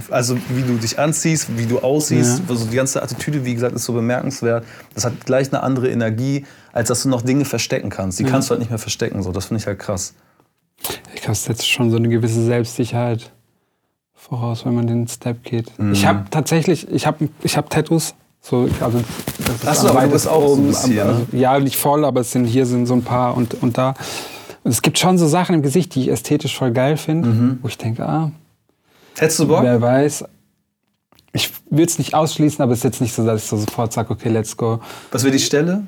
[0.09, 2.45] also wie du dich anziehst, wie du aussiehst, Ja.
[2.49, 4.65] also die ganze Attitüde, wie gesagt, ist so bemerkenswert.
[4.93, 8.19] Das hat gleich eine andere Energie, als dass du noch Dinge verstecken kannst.
[8.19, 9.31] Die kannst du halt nicht mehr verstecken, so.
[9.31, 10.13] Das finde ich halt krass.
[11.13, 13.31] ich es setzt schon so eine gewisse Selbstsicherheit
[14.15, 15.71] voraus, wenn man den Step geht.
[15.93, 18.15] Ich habe tatsächlich, ich habe ich hab Tattoos.
[18.43, 19.03] So, also,
[19.37, 21.39] das ist Ach so, am aber du bist auch so ein bisschen, also, ne?
[21.39, 23.93] Ja, nicht voll, aber es sind, hier sind so ein paar und, und da.
[24.63, 27.59] Und es gibt schon so Sachen im Gesicht, die ich ästhetisch voll geil finde, Mhm.
[27.61, 28.31] wo ich denke, ah,
[29.17, 29.63] Hättest du Bock?
[29.63, 30.25] wer weiß.
[31.33, 33.93] Ich will es nicht ausschließen, aber es ist jetzt nicht so, dass ich so sofort
[33.93, 34.79] sage, okay, let's go.
[35.11, 35.83] Was wäre die Stelle?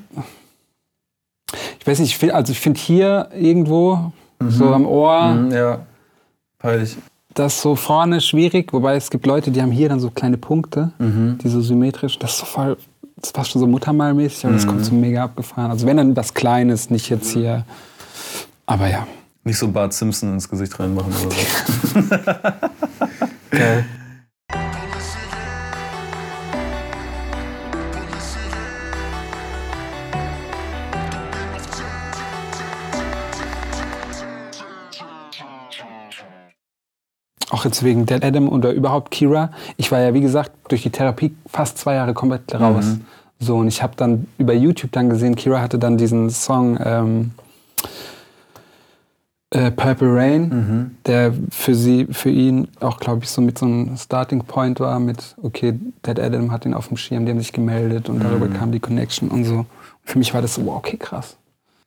[1.78, 4.12] Ich weiß nicht, ich find, also ich finde hier irgendwo,
[4.48, 5.78] so am Ohr, Mhm, ja.
[6.58, 6.96] Peinlich.
[7.34, 10.92] das so vorne schwierig, wobei es gibt Leute, die haben hier dann so kleine Punkte,
[10.98, 11.38] Mhm.
[11.42, 12.76] die so symmetrisch, das ist so voll,
[13.16, 14.68] das ist fast schon so Muttermalmäßig, aber das Mhm.
[14.70, 15.70] kommt so mega abgefahren.
[15.70, 17.64] Also wenn dann was Kleines, nicht jetzt hier,
[18.66, 19.06] aber ja.
[19.46, 22.00] Nicht so Bart Simpson ins Gesicht reinmachen oder so.
[23.50, 23.84] Geil.
[37.50, 39.50] Auch jetzt wegen Dead Adam oder überhaupt Kira.
[39.76, 42.96] Ich war ja, wie gesagt, durch die Therapie fast zwei Jahre komplett raus.
[43.38, 47.32] So, und ich habe dann über YouTube dann gesehen, Kira hatte dann diesen Song ähm,
[49.54, 53.96] äh, Purple Rain, der für sie, für ihn auch, glaube ich, so mit so einem
[53.96, 57.52] Starting Point war, mit, okay, Dead Adam hat ihn auf dem Schirm, die haben sich
[57.52, 59.64] gemeldet und darüber kam die Connection und so.
[60.02, 61.36] Für mich war das so, wow, okay, krass.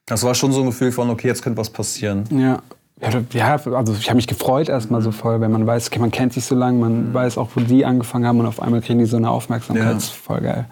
[0.06, 2.23] Das war schon so ein Gefühl von, okay, jetzt könnte was passieren.
[2.32, 2.60] Ja.
[2.99, 6.34] Ja, also ich habe mich gefreut erstmal so voll, wenn man weiß, okay, man kennt
[6.34, 9.06] sich so lange, man weiß auch, wo die angefangen haben und auf einmal kriegen die
[9.06, 9.86] so eine Aufmerksamkeit.
[9.86, 9.93] Ja.
[9.93, 10.65] Das ist voll geil.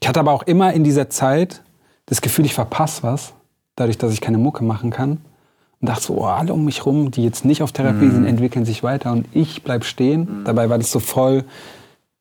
[0.00, 1.62] Ich hatte aber auch immer in dieser Zeit
[2.06, 3.32] das Gefühl, ich verpasse was,
[3.76, 5.18] dadurch, dass ich keine Mucke machen kann.
[5.84, 8.64] Und dachte so, oh, alle um mich rum, die jetzt nicht auf Therapie sind, entwickeln
[8.64, 10.42] sich weiter und ich bleib stehen.
[10.46, 11.44] Dabei war das so voll,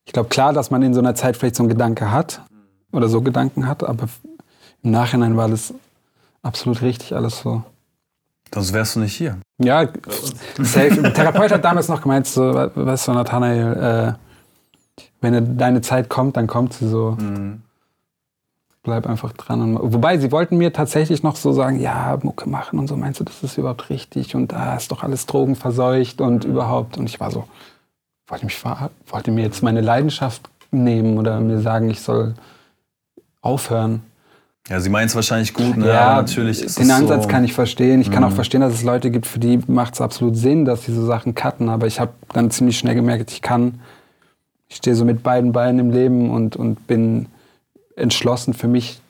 [0.04, 2.41] ich glaube klar, dass man in so einer Zeit vielleicht so einen Gedanke hat
[2.91, 4.10] oder so Gedanken hat, aber
[4.84, 5.73] im Nachhinein war das
[6.41, 7.63] absolut richtig alles so.
[8.54, 9.38] Sonst wärst du nicht hier.
[9.60, 9.88] Ja,
[10.58, 11.02] safe.
[11.02, 14.17] Der Therapeut hat damals noch gemeint, so, weißt du, Nathanael,
[14.97, 17.17] äh, wenn deine Zeit kommt, dann kommt sie so.
[18.84, 19.62] Bleib einfach dran.
[19.62, 22.98] Und, wobei, sie wollten mir tatsächlich noch so sagen, ja, Mucke machen und so.
[22.98, 24.36] Meinst du, das ist überhaupt richtig?
[24.36, 26.98] Und da ist doch alles drogenverseucht und überhaupt.
[26.98, 27.46] Und ich war so,
[28.28, 28.62] wollte, mich,
[29.08, 32.34] wollte mir jetzt meine Leidenschaft nehmen oder mir sagen, ich soll
[33.41, 34.02] aufhören.
[34.69, 35.88] Ja, sie meint es wahrscheinlich gut, ne?
[35.88, 38.00] Ja, Aber natürlich ist den Ansatz so, kann ich verstehen.
[38.00, 40.86] Ich kann auch verstehen, dass es Leute gibt, für die macht es absolut Sinn, dass
[40.86, 41.67] sie so Sachen cutten.
[41.67, 43.82] Aber ich habe dann ziemlich schnell gemerkt, ich kann,
[44.69, 47.28] ich stehe so mit beiden Beinen im Leben und, und bin
[47.96, 49.02] entschlossen für mich,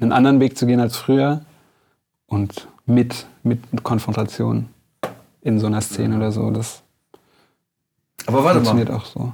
[0.00, 1.42] einen anderen Weg zu gehen als früher
[2.26, 4.68] und mit, mit Konfrontation
[5.42, 6.50] in so einer Szene oder so.
[6.50, 6.82] Das
[8.26, 9.32] Aber warte funktioniert mal, auch so.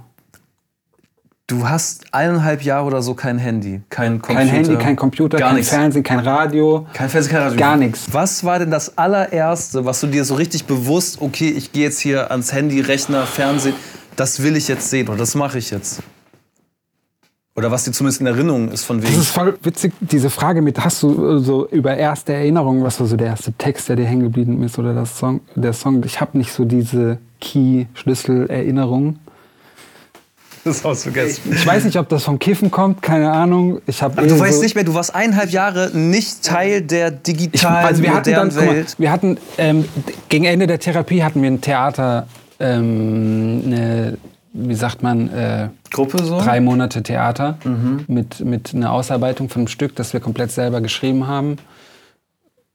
[1.46, 4.34] du hast eineinhalb Jahre oder so kein Handy, kein Computer.
[4.34, 5.70] Kein Handy, kein Computer, Gar kein nichts.
[5.70, 6.86] Fernsehen, kein Radio.
[6.92, 7.58] Kein Fernsehen, kein Radio.
[7.58, 8.06] Gar nichts.
[8.12, 12.00] Was war denn das allererste, was du dir so richtig bewusst, okay, ich gehe jetzt
[12.00, 13.74] hier ans Handy, Rechner, Fernsehen,
[14.16, 16.02] das will ich jetzt sehen oder das mache ich jetzt?
[17.54, 19.12] Oder was dir zumindest in Erinnerung ist von wegen.
[19.12, 22.98] Das ist voll witzig, diese Frage mit, hast du äh, so über erste Erinnerungen, was
[22.98, 26.02] war so der erste Text, der dir hängen geblieben ist oder das Song, der Song?
[26.04, 29.18] Ich habe nicht so diese Key-Schlüssel-Erinnerungen.
[30.64, 31.52] Das hast du vergessen.
[31.52, 33.80] Ich weiß nicht, ob das vom Kiffen kommt, keine Ahnung.
[33.88, 36.82] Ich hab Aber du eh weißt so, nicht mehr, du warst eineinhalb Jahre nicht Teil
[36.82, 38.94] der ich, digitalen, also wir hatten dann, guck mal, Welt.
[38.96, 39.84] wir hatten ähm,
[40.28, 42.28] gegen Ende der Therapie hatten wir ein Theater,
[42.60, 44.18] ähm, eine,
[44.52, 46.40] wie sagt man, äh, Gruppe so?
[46.40, 47.58] drei Monate Theater
[48.06, 51.56] mit, mit einer Ausarbeitung von einem Stück, das wir komplett selber geschrieben haben,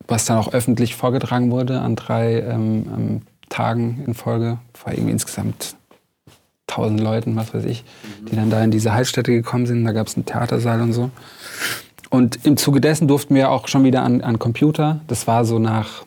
[0.07, 4.59] was dann auch öffentlich vorgetragen wurde an drei ähm, ähm, Tagen in Folge.
[4.73, 5.75] Vor irgendwie insgesamt
[6.67, 7.83] tausend Leuten, was weiß ich,
[8.29, 9.83] die dann da in diese Heilstätte gekommen sind.
[9.85, 11.09] Da gab es einen Theatersaal und so.
[12.09, 15.01] Und im Zuge dessen durften wir auch schon wieder an, an Computer.
[15.07, 16.05] Das war so nach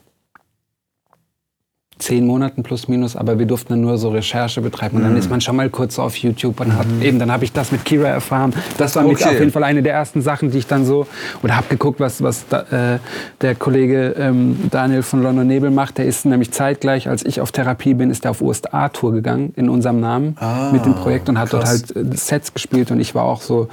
[2.01, 4.97] zehn Monaten plus minus, aber wir durften dann nur so Recherche betreiben.
[4.97, 7.53] Und dann ist man schon mal kurz auf YouTube und hat eben, dann habe ich
[7.53, 8.53] das mit Kira erfahren.
[8.79, 9.25] Das war Okay.
[9.25, 11.07] auf jeden Fall eine der ersten Sachen, die ich dann so,
[11.43, 12.99] oder habe geguckt, was, was da, äh,
[13.41, 15.99] der Kollege ähm, Daniel von London Nebel macht.
[15.99, 19.69] Der ist nämlich zeitgleich, als ich auf Therapie bin, ist er auf USA-Tour gegangen in
[19.69, 20.37] unserem Namen
[20.73, 21.85] mit dem Projekt und hat dort krass.
[21.97, 23.69] halt äh, Sets gespielt und ich war auch so,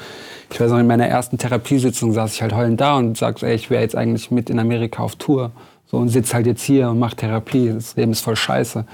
[0.52, 3.56] ich weiß noch, in meiner ersten Therapiesitzung saß ich halt heulend da und sagte, ey,
[3.56, 5.52] ich wäre jetzt eigentlich mit in Amerika auf Tour.
[5.90, 7.72] So und sitze halt jetzt hier und mache Therapie.
[7.74, 8.86] Das Leben ist voll scheiße.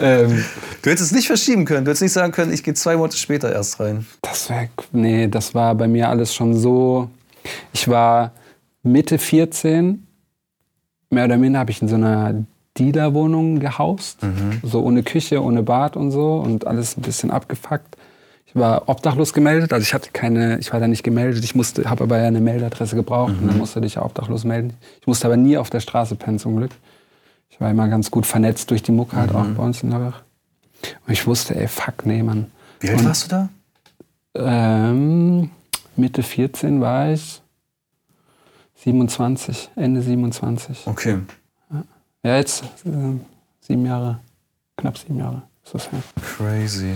[0.00, 0.44] ähm,
[0.82, 1.84] Du hättest es nicht verschieben können.
[1.84, 4.06] Du hättest nicht sagen können, ich gehe zwei Monate später erst rein.
[4.22, 7.08] das wäre, nee, das war bei mir alles schon so.
[7.72, 8.32] Ich war
[8.82, 10.06] Mitte 14,
[11.10, 12.44] mehr oder minder habe ich in so einer
[12.78, 14.18] Dealer-Wohnung gehaust.
[14.62, 17.96] So ohne Küche, ohne Bad und so und alles ein bisschen abgefuckt.
[18.54, 21.42] Ich war obdachlos gemeldet, also ich hatte keine, ich war da nicht gemeldet.
[21.42, 24.74] Ich musste, habe aber ja eine Meldadresse gebraucht und dann musste dich ja obdachlos melden.
[25.00, 26.72] Ich musste aber nie auf der Straße pennen zum Glück.
[27.48, 30.20] Ich war immer ganz gut vernetzt durch die Mucke halt auch bei uns in Lörrach.
[31.06, 32.50] Und ich wusste, ey, fuck, nee, Mann.
[32.80, 33.48] Wie alt Und- warst du da?
[34.34, 35.50] Ähm,
[35.96, 37.40] Mitte 14 war ich
[38.76, 40.86] 27, Ende 27.
[40.86, 41.18] Okay.
[42.22, 42.88] Ja, jetzt äh,
[43.60, 44.20] sieben Jahre,
[44.76, 46.00] knapp sieben Jahre ist das her.
[46.36, 46.94] Crazy.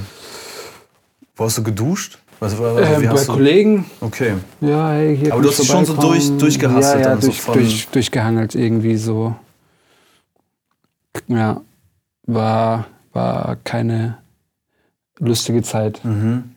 [1.37, 2.19] Wo hast du geduscht?
[2.41, 4.35] Was, was, Ähm, wie bei Kollegen, okay.
[4.61, 7.29] ja, hey, hier Aber du hast dich schon so durch- durchgehustelt ja, ja, dann so
[7.29, 9.35] durch, durch, durchgehangelt irgendwie so.
[11.29, 11.63] Ja,
[12.27, 14.19] war, war keine
[15.19, 16.05] lustige Zeit.
[16.05, 16.53] Mhm.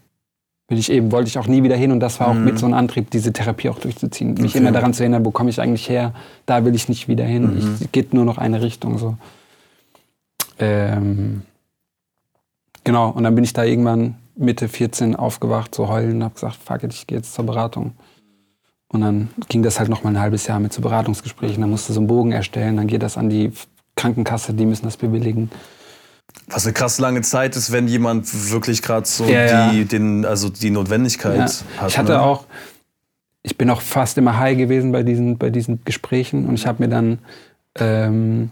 [0.67, 2.65] Will ich eben, wollte ich auch nie wieder hin und das war auch mit so
[2.65, 4.33] ein Antrieb, diese Therapie auch durchzuziehen.
[4.33, 4.57] Mich Okay.
[4.59, 6.13] immer daran zu erinnern, wo komme ich eigentlich her,
[6.45, 7.55] da will ich nicht wieder hin.
[7.55, 7.77] Mhm.
[7.79, 9.15] Ich geht nur noch eine Richtung so.
[10.59, 11.43] Ähm,
[12.83, 16.56] genau, und dann bin ich da irgendwann Mitte 14 aufgewacht, so heulen und habe gesagt,
[16.63, 17.93] fuck it, ich gehe jetzt zur Beratung.
[18.91, 21.62] Und dann ging das halt noch mal ein halbes Jahr mit zu Beratungsgesprächen.
[21.62, 23.52] Dann musste so einen Bogen erstellen, dann geht das an die
[23.95, 25.52] Krankenkasse, die müssen das bewilligen.
[26.47, 29.84] Was eine krass lange Zeit ist, wenn jemand wirklich gerade so Ja, die, ja.
[29.84, 31.82] Den, also die Notwendigkeit Ja.
[31.82, 31.89] hat.
[31.89, 32.21] Ich hatte ne?
[32.21, 32.45] auch,
[33.43, 36.82] ich bin auch fast immer high gewesen bei diesen, bei diesen Gesprächen und ich habe
[36.82, 37.19] mir dann
[37.75, 38.52] ähm,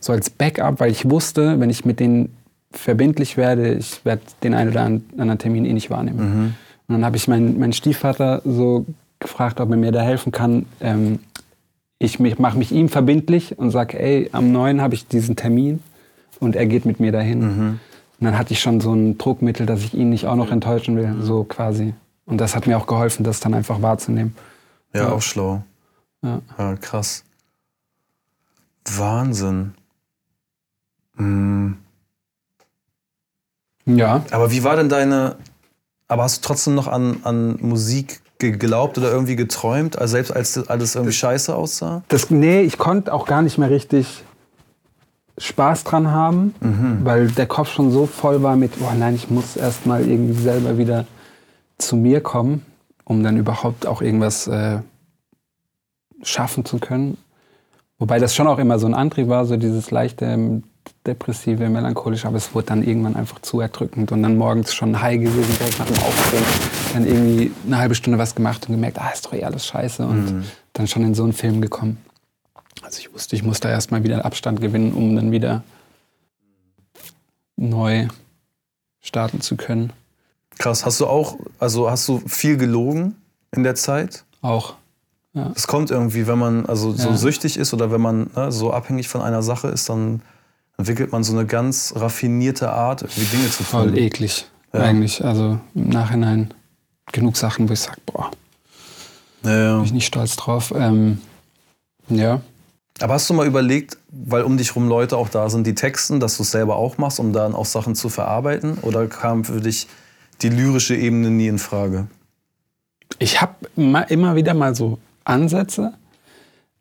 [0.00, 2.36] so als Backup, weil ich wusste, wenn ich mit denen
[2.72, 6.18] verbindlich werde, ich werde den einen oder anderen Termin eh nicht wahrnehmen.
[6.18, 6.54] Mhm.
[6.88, 8.86] Und dann habe ich meinen, meinen Stiefvater so
[9.20, 10.66] gefragt, ob er mir da helfen kann.
[10.80, 11.20] Ähm,
[11.98, 14.80] ich mache mich ihm verbindlich und sage, ey, am 9.
[14.80, 15.80] habe ich diesen Termin
[16.40, 17.40] und er geht mit mir dahin.
[17.40, 17.80] Mhm.
[18.18, 20.96] Und dann hatte ich schon so ein Druckmittel, dass ich ihn nicht auch noch enttäuschen
[20.96, 21.94] will, so quasi.
[22.26, 24.34] Und das hat mir auch geholfen, das dann einfach wahrzunehmen.
[24.94, 25.12] Ja, Ja.
[25.12, 25.62] auch schlau.
[26.22, 26.40] Ja.
[26.58, 27.24] Ja, krass.
[28.96, 29.74] Wahnsinn.
[31.16, 31.76] Hm.
[33.86, 34.22] Ja.
[34.30, 35.36] Aber wie war denn deine.
[36.08, 40.54] Aber hast du trotzdem noch an, an Musik geglaubt oder irgendwie geträumt, also selbst als
[40.54, 42.02] das alles irgendwie scheiße aussah?
[42.08, 44.24] Das, nee, ich konnte auch gar nicht mehr richtig
[45.38, 46.54] Spaß dran haben,
[47.04, 50.38] weil der Kopf schon so voll war mit, oh nein, ich muss erst mal irgendwie
[50.38, 51.06] selber wieder
[51.78, 52.66] zu mir kommen,
[53.04, 54.80] um dann überhaupt auch irgendwas äh,
[56.22, 57.16] schaffen zu können.
[57.98, 60.64] Wobei das schon auch immer so ein Antrieb war, so dieses leichte ähm,
[61.06, 65.18] depressive, melancholische, aber es wurde dann irgendwann einfach zu erdrückend und dann morgens schon high
[65.20, 66.44] gewesen, direkt nach dem Aufstehen,
[66.94, 70.06] dann irgendwie eine halbe Stunde was gemacht und gemerkt, ah, ist doch eh alles scheiße
[70.06, 71.98] und dann schon in so einen Film gekommen.
[72.82, 75.62] Also ich wusste, ich muss da erstmal wieder Abstand gewinnen, um dann wieder
[77.56, 78.08] neu
[79.00, 79.92] starten zu können.
[80.58, 80.84] Krass.
[80.84, 83.16] Hast du auch, also hast du viel gelogen
[83.54, 84.24] in der Zeit?
[84.42, 84.74] Auch.
[85.54, 87.16] Es kommt irgendwie, wenn man also so Ja.
[87.16, 90.20] süchtig ist oder wenn man ne, so abhängig von einer Sache ist, dann
[90.78, 93.66] entwickelt man so eine ganz raffinierte Art, irgendwie Dinge zu tun.
[93.66, 94.80] Voll eklig, Ja.
[94.80, 95.24] eigentlich.
[95.24, 96.52] Also im Nachhinein
[97.12, 98.30] genug Sachen, wo ich sage, boah,
[99.44, 99.76] ja.
[99.76, 100.72] bin ich nicht stolz drauf.
[100.76, 101.20] Ähm,
[102.08, 102.40] ja.
[103.00, 106.20] Aber hast du mal überlegt, weil um dich rum Leute auch da sind, die Texten,
[106.20, 108.78] dass du es selber auch machst, um dann auch Sachen zu verarbeiten?
[108.82, 109.88] Oder kam für dich
[110.42, 112.06] die lyrische Ebene nie in Frage?
[113.18, 115.92] Ich habe immer wieder mal so Ansätze,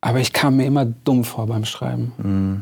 [0.01, 2.11] aber ich kam mir immer dumm vor beim Schreiben.
[2.17, 2.61] Mhm.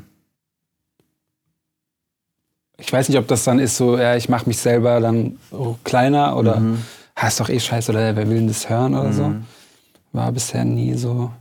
[2.79, 5.37] Ich weiß nicht, ob das dann ist so, ja, ich mache mich selber dann
[5.83, 6.83] kleiner oder mhm.
[7.15, 9.13] ah, ist doch eh scheiße oder wer will denn das hören oder mhm.
[9.13, 9.33] so.
[10.11, 11.31] War bisher nie so.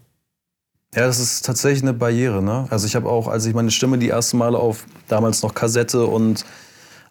[0.95, 2.43] Ja, das ist tatsächlich eine Barriere.
[2.43, 2.67] Ne?
[2.71, 6.07] Also ich habe auch, als ich meine Stimme die ersten Male auf damals noch Kassette
[6.07, 6.45] und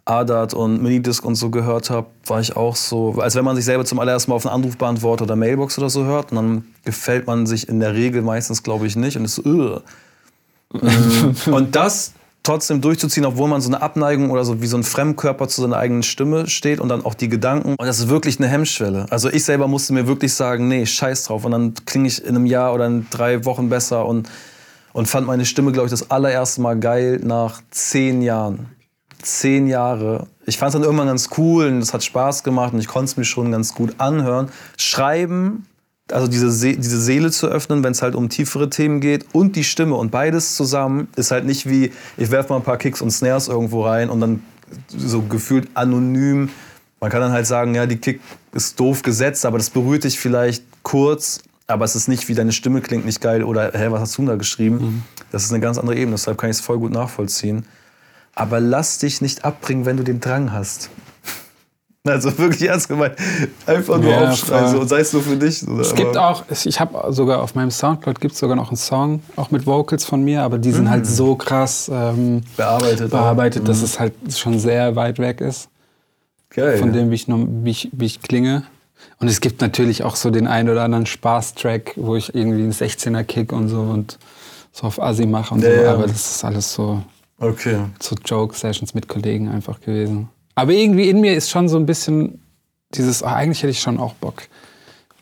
[0.06, 3.66] ADAT und Minidisc und so gehört habe, war ich auch so, als wenn man sich
[3.66, 7.28] selber zum allerersten Mal auf einen Anrufbeantworter oder Mailbox oder so hört und dann gefällt
[7.28, 9.82] man sich in der Regel meistens, glaube ich, nicht und ist so,
[11.52, 12.14] und das
[12.48, 15.76] trotzdem durchzuziehen, obwohl man so eine Abneigung oder so wie so ein Fremdkörper zu seiner
[15.76, 17.76] eigenen Stimme steht und dann auch die Gedanken.
[17.78, 19.06] Und das ist wirklich eine Hemmschwelle.
[19.10, 21.44] Also ich selber musste mir wirklich sagen, nee, scheiß drauf.
[21.44, 24.30] Und dann klinge ich in einem Jahr oder in drei Wochen besser und,
[24.94, 28.68] und fand meine Stimme, glaube ich, das allererste Mal geil nach zehn Jahren.
[29.22, 30.28] Zehn Jahre.
[30.46, 33.06] Ich fand es dann irgendwann ganz cool und es hat Spaß gemacht und ich konnte
[33.06, 34.50] es mir schon ganz gut anhören.
[34.78, 35.66] Schreiben
[36.12, 39.56] also diese, See diese Seele zu öffnen, wenn es halt um tiefere Themen geht und
[39.56, 43.02] die Stimme und beides zusammen ist halt nicht wie, ich werfe mal ein paar Kicks
[43.02, 44.44] und Snares irgendwo rein und dann
[44.88, 46.50] so gefühlt anonym.
[47.00, 48.22] Man kann dann halt sagen, ja, die Kick
[48.54, 52.52] ist doof gesetzt, aber das berührt dich vielleicht kurz, aber es ist nicht wie deine
[52.52, 54.78] Stimme klingt nicht geil oder hä, was hast du da geschrieben?
[54.78, 55.04] Mhm.
[55.32, 57.66] Das ist eine ganz andere Ebene, deshalb kann ich es voll gut nachvollziehen.
[58.34, 60.90] Aber lass dich nicht abbringen, wenn du den Drang hast.
[62.18, 63.16] Also wirklich ernst gemeint.
[63.66, 65.68] Einfach nur ja, aufschreien so, und sei es nur für dich.
[65.68, 65.82] Oder?
[65.82, 69.22] Es gibt auch, ich habe sogar auf meinem Soundcloud gibt es sogar noch einen Song,
[69.36, 70.90] auch mit Vocals von mir, aber die sind mhm.
[70.90, 73.68] halt so krass ähm, bearbeitet, bearbeitet mhm.
[73.68, 75.70] dass es halt schon sehr weit weg ist.
[76.50, 76.78] Geil.
[76.78, 78.64] Von dem, wie ich, wie, ich, wie ich klinge.
[79.20, 82.72] Und es gibt natürlich auch so den einen oder anderen Spaß-Track, wo ich irgendwie einen
[82.72, 84.18] 16er Kick und so und
[84.72, 85.90] so auf Assi mache und ja, so.
[85.90, 87.04] Aber das ist alles so,
[87.40, 87.80] okay.
[88.00, 90.30] so Joke-Sessions mit Kollegen einfach gewesen.
[90.58, 92.42] Aber irgendwie in mir ist schon so ein bisschen
[92.90, 94.48] dieses, oh, eigentlich hätte ich schon auch Bock,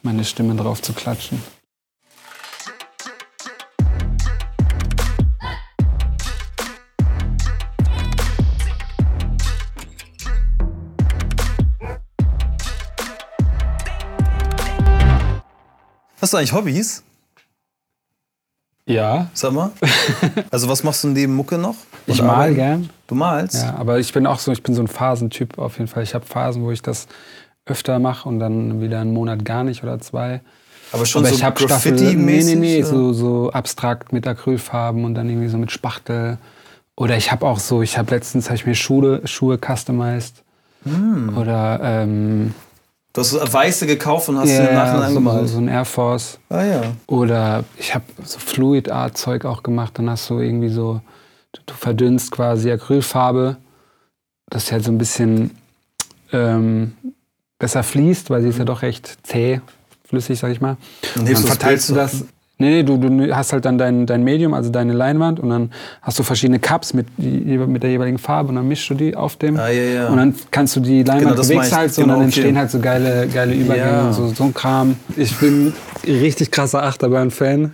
[0.02, 1.43] meine Stimme drauf zu klatschen.
[16.21, 17.04] Hast du eigentlich Hobbys?
[18.86, 19.28] Ja.
[19.34, 19.71] Sag mal.
[20.52, 21.76] Also was machst du neben Mucke noch?
[22.08, 22.89] Ich mal gern.
[23.08, 23.63] Du malst?
[23.63, 26.04] Ja, aber ich bin auch so, ich bin so ein Phasentyp auf jeden Fall.
[26.04, 27.08] Ich habe Phasen, wo ich das
[27.65, 30.41] öfter mache und dann wieder einen Monat gar nicht oder zwei.
[30.91, 32.56] Aber schon aber so Graffiti-mäßig?
[32.56, 36.38] Nee, nee, nee, so, so abstrakt mit Acrylfarben und dann irgendwie so mit Spachtel.
[36.95, 40.43] Oder ich habe auch so, ich habe letztens hab ich mir Schuhe, Schuhe customized.
[40.84, 41.36] Hm.
[41.38, 42.54] Oder ähm,
[43.15, 45.47] Du hast weiße gekauft und hast ja, sie im Nachhinein angemalt.
[45.47, 46.38] So, so ein Air Force.
[46.49, 46.82] Ah ja.
[47.08, 49.97] Oder ich habe so Fluid Art Zeug auch gemacht.
[49.97, 50.99] Dann hast du irgendwie so,
[51.54, 53.56] du, du verdünnst quasi Acrylfarbe,
[54.49, 55.51] dass sie halt so ein bisschen
[56.34, 56.97] ähm,
[57.58, 59.62] besser fließt, weil sie ist ja doch recht zäh,
[60.04, 60.75] flüssig, sag ich mal.
[61.15, 62.25] Und, und dann verteilst du das
[62.58, 66.18] Nee, du, du hast halt dann dein, dein Medium, also deine Leinwand und dann hast
[66.20, 69.58] du verschiedene Cups mit, mit der jeweiligen Farbe und dann mischst du die auf dem.
[69.58, 70.08] Ah, ja, ja.
[70.08, 72.72] Und dann kannst du die Leinwand genau, bewegst halt so genau, und dann entstehen halt
[72.72, 74.08] so geile, geile Übergänge ja.
[74.08, 74.96] und so, so ein Kram.
[75.18, 75.74] Ich bin
[76.08, 77.74] richtig krasser Achterbahn-Fan.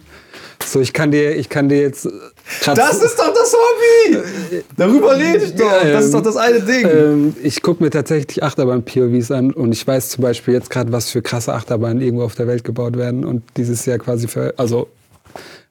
[0.65, 2.07] So, ich kann dir, ich kann dir jetzt.
[2.65, 4.63] Das ist doch das Hobby!
[4.77, 5.71] Darüber rede ich doch.
[5.83, 6.87] das ist doch das eine Ding.
[6.87, 11.09] Ähm, ich gucke mir tatsächlich Achterbahn-POVs an und ich weiß zum Beispiel jetzt gerade, was
[11.09, 14.87] für krasse Achterbahnen irgendwo auf der Welt gebaut werden und dieses Jahr quasi für, also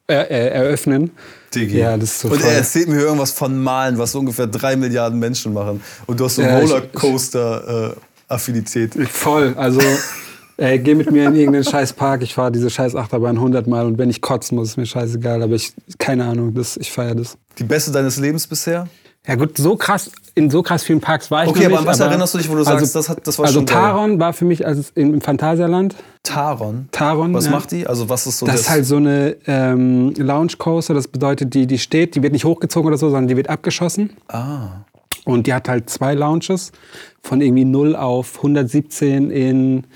[0.07, 1.11] äh, äh, eröffnen.
[1.55, 1.77] Digi.
[1.77, 5.19] Ja, das ist so Und er erzählt mir irgendwas von Malen, was ungefähr drei Milliarden
[5.19, 5.81] Menschen machen.
[6.05, 8.95] Und du hast so ja, Rollercoaster-Affinität.
[8.95, 9.53] Äh, voll.
[9.57, 9.79] Also
[10.61, 13.87] Ey, geh mit mir in irgendeinen scheiß Park, ich fahre diese scheiß Achterbahn 100 Mal
[13.87, 17.15] und wenn ich kotzen muss, ist mir scheißegal, aber ich, keine Ahnung, das, ich feiere
[17.15, 17.35] das.
[17.57, 18.87] Die beste deines Lebens bisher?
[19.27, 21.67] Ja gut, so krass, in so krass vielen Parks war ich okay, noch nicht.
[21.67, 23.39] Okay, aber an was aber erinnerst du dich, wo du also, sagst, das, hat, das
[23.39, 25.95] war also schon Also Taron war für mich als im Phantasialand.
[26.21, 26.89] Taron?
[26.91, 27.51] Taron, Was ja.
[27.51, 27.87] macht die?
[27.87, 28.53] Also was ist so das?
[28.53, 32.33] Das ist halt so eine ähm, Lounge Coaster, das bedeutet, die, die steht, die wird
[32.33, 34.11] nicht hochgezogen oder so, sondern die wird abgeschossen.
[34.27, 34.85] Ah.
[35.25, 36.71] Und die hat halt zwei Lounges
[37.23, 39.87] von irgendwie 0 auf 117 in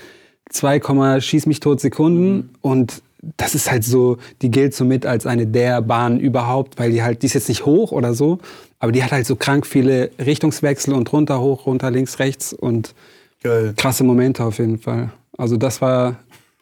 [0.50, 2.50] 2, schieß mich tot Sekunden mhm.
[2.60, 3.02] und
[3.36, 7.22] das ist halt so, die gilt somit als eine der Bahnen überhaupt, weil die halt,
[7.22, 8.38] die ist jetzt nicht hoch oder so,
[8.78, 12.94] aber die hat halt so krank viele Richtungswechsel und runter, hoch, runter, links, rechts und
[13.42, 13.74] Geil.
[13.76, 15.10] krasse Momente auf jeden Fall.
[15.36, 16.16] Also das war,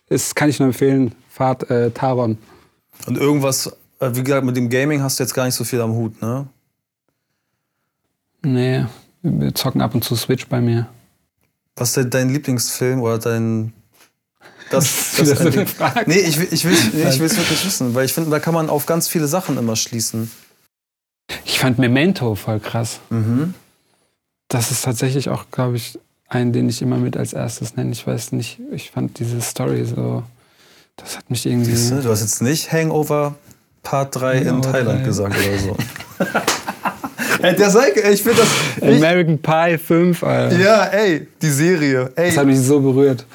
[0.08, 2.38] ist, kann ich nur empfehlen, Fahrt äh, Taron.
[3.06, 3.66] Und irgendwas,
[3.98, 6.20] äh, wie gesagt, mit dem Gaming hast du jetzt gar nicht so viel am Hut,
[6.22, 6.46] ne?
[8.42, 8.84] Nee,
[9.22, 10.86] wir zocken ab und zu Switch bei mir.
[11.76, 13.72] Was ist denn dein Lieblingsfilm oder dein
[14.70, 16.04] Das, das, das ist eine Frage.
[16.06, 18.70] Nee, ich, ich will es nee, ich wirklich wissen, weil ich finde, da kann man
[18.70, 20.30] auf ganz viele Sachen immer schließen.
[21.44, 23.00] Ich fand Memento voll krass.
[23.10, 23.54] Mhm.
[24.48, 27.92] Das ist tatsächlich auch, glaube ich, einen, den ich immer mit als erstes nenne.
[27.92, 30.22] Ich weiß nicht, ich fand diese Story so,
[30.96, 31.74] das hat mich irgendwie.
[31.74, 33.36] Siehste, du hast jetzt nicht Hangover
[33.82, 35.04] Part 3 in Thailand 3.
[35.04, 35.76] gesagt oder so.
[37.44, 38.82] ey, der Seike, ich finde das.
[38.82, 40.58] American Pie 5, Alter.
[40.58, 42.12] Ja, ey, die Serie.
[42.16, 42.28] Ey.
[42.28, 43.26] Das hat mich so berührt.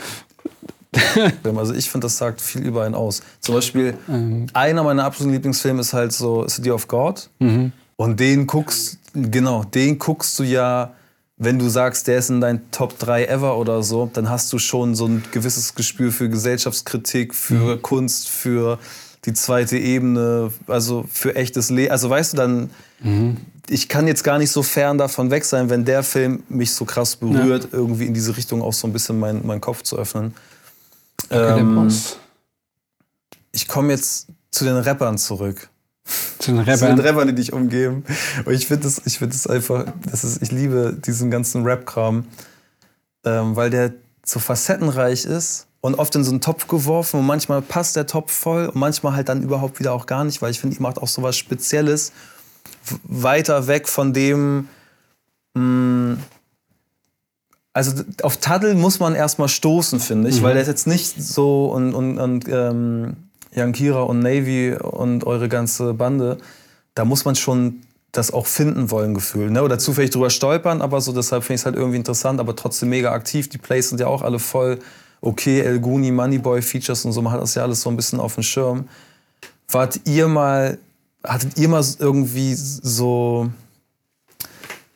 [1.56, 3.22] also ich finde, das sagt viel über einen aus.
[3.40, 4.48] Zum Beispiel, ähm.
[4.54, 7.30] einer meiner absoluten Lieblingsfilme ist halt so City of God.
[7.40, 7.72] Mhm.
[7.96, 10.94] Und den guckst, genau, den guckst du ja,
[11.38, 14.60] wenn du sagst, der ist in deinen Top 3 ever oder so, dann hast du
[14.60, 17.82] schon so ein gewisses Gespür für Gesellschaftskritik, für mhm.
[17.82, 18.80] Kunst, für
[19.26, 21.92] die zweite Ebene, also für echtes Leben.
[21.92, 22.70] Also weißt du, dann,
[23.02, 23.38] mhm.
[23.70, 26.86] Ich kann jetzt gar nicht so fern davon weg sein, wenn der Film mich so
[26.86, 27.70] krass berührt, ja.
[27.72, 30.34] irgendwie in diese Richtung auch so ein bisschen meinen mein Kopf zu öffnen.
[31.30, 31.92] Okay, ähm,
[33.52, 35.70] ich komme jetzt zu den Rappern zurück.
[36.40, 36.78] Zu den Rappern?
[36.78, 38.04] Zu den Rappern, die dich umgeben.
[38.46, 42.26] Und ich finde das, find das einfach, das ist, ich liebe diesen ganzen Rap-Kram,
[43.26, 43.94] ähm, weil der
[44.26, 48.32] so facettenreich ist und oft in so einen Topf geworfen und manchmal passt der Topf
[48.32, 50.98] voll und manchmal halt dann überhaupt wieder auch gar nicht, weil ich finde, ihr macht
[50.98, 52.12] auch so was Spezielles
[53.04, 54.68] weiter weg von dem.
[55.54, 56.24] Mh, mm,
[57.72, 60.44] also auf Taddel muss man erstmal stoßen, finde ich, mhm.
[60.44, 63.16] weil der ist jetzt nicht so und, und, und ähm,
[63.54, 66.40] Yankira und Navy und eure ganze Bande,
[66.96, 69.52] da muss man schon das auch finden wollen, Gefühl.
[69.52, 69.64] Ne?
[69.64, 72.90] Oder zufällig drüber stolpern, aber so deshalb finde ich es halt irgendwie interessant, aber trotzdem
[72.90, 73.48] mega aktiv.
[73.50, 74.80] Die Plays sind ja auch alle voll
[75.22, 78.20] okay, El Guni, Moneyboy Features und so, man hat das ja alles so ein bisschen
[78.20, 78.88] auf dem Schirm.
[79.70, 80.78] Wart ihr mal,
[81.24, 83.50] hattet ihr mal irgendwie so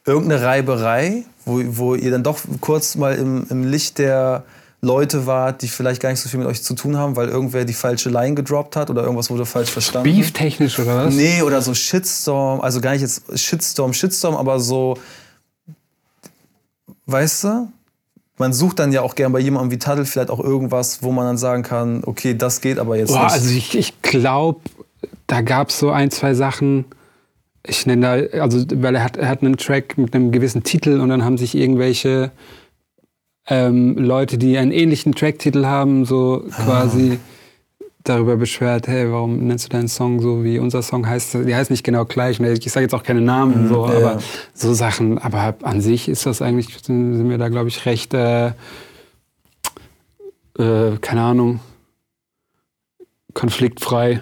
[0.06, 4.44] irgendeine Reiberei, wo, wo ihr dann doch kurz mal im, im Licht der
[4.82, 7.64] Leute wart, die vielleicht gar nicht so viel mit euch zu tun haben, weil irgendwer
[7.64, 10.14] die falsche Line gedroppt hat oder irgendwas wurde falsch verstanden.
[10.14, 11.14] Beef-technisch oder was?
[11.14, 14.98] Nee, oder so Shitstorm, also gar nicht jetzt Shitstorm, Shitstorm, aber so,
[17.06, 17.68] weißt du?
[18.38, 21.26] man sucht dann ja auch gern bei jemandem wie Taddel vielleicht auch irgendwas, wo man
[21.26, 23.34] dann sagen kann, okay, das geht aber jetzt Boah, nicht.
[23.34, 24.62] Also ich, ich glaube,
[25.34, 26.86] da gab es so ein, zwei Sachen.
[27.66, 31.00] Ich nenne da, also weil er hat, er hat einen Track mit einem gewissen Titel
[31.00, 32.30] und dann haben sich irgendwelche
[33.48, 36.64] ähm, Leute, die einen ähnlichen Tracktitel haben, so ah.
[36.64, 37.18] quasi
[38.04, 41.34] darüber beschwert, hey, warum nennst du deinen Song so wie unser Song heißt?
[41.34, 42.40] Die heißt nicht genau gleich.
[42.40, 42.54] Ne?
[42.54, 44.20] Ich sage jetzt auch keine Namen, mhm, so, ja, aber
[44.54, 45.18] so Sachen.
[45.18, 48.50] Aber an sich ist das eigentlich, sind wir da, glaube ich, recht, äh,
[50.60, 51.60] äh, keine Ahnung,
[53.34, 54.22] konfliktfrei.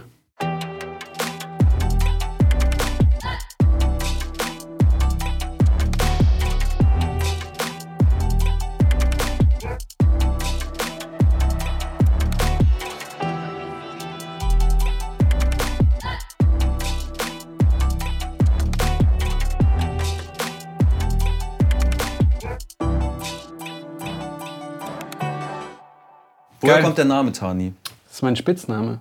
[26.92, 27.74] Kommt der Name Tani?
[28.06, 29.00] Das ist mein Spitzname.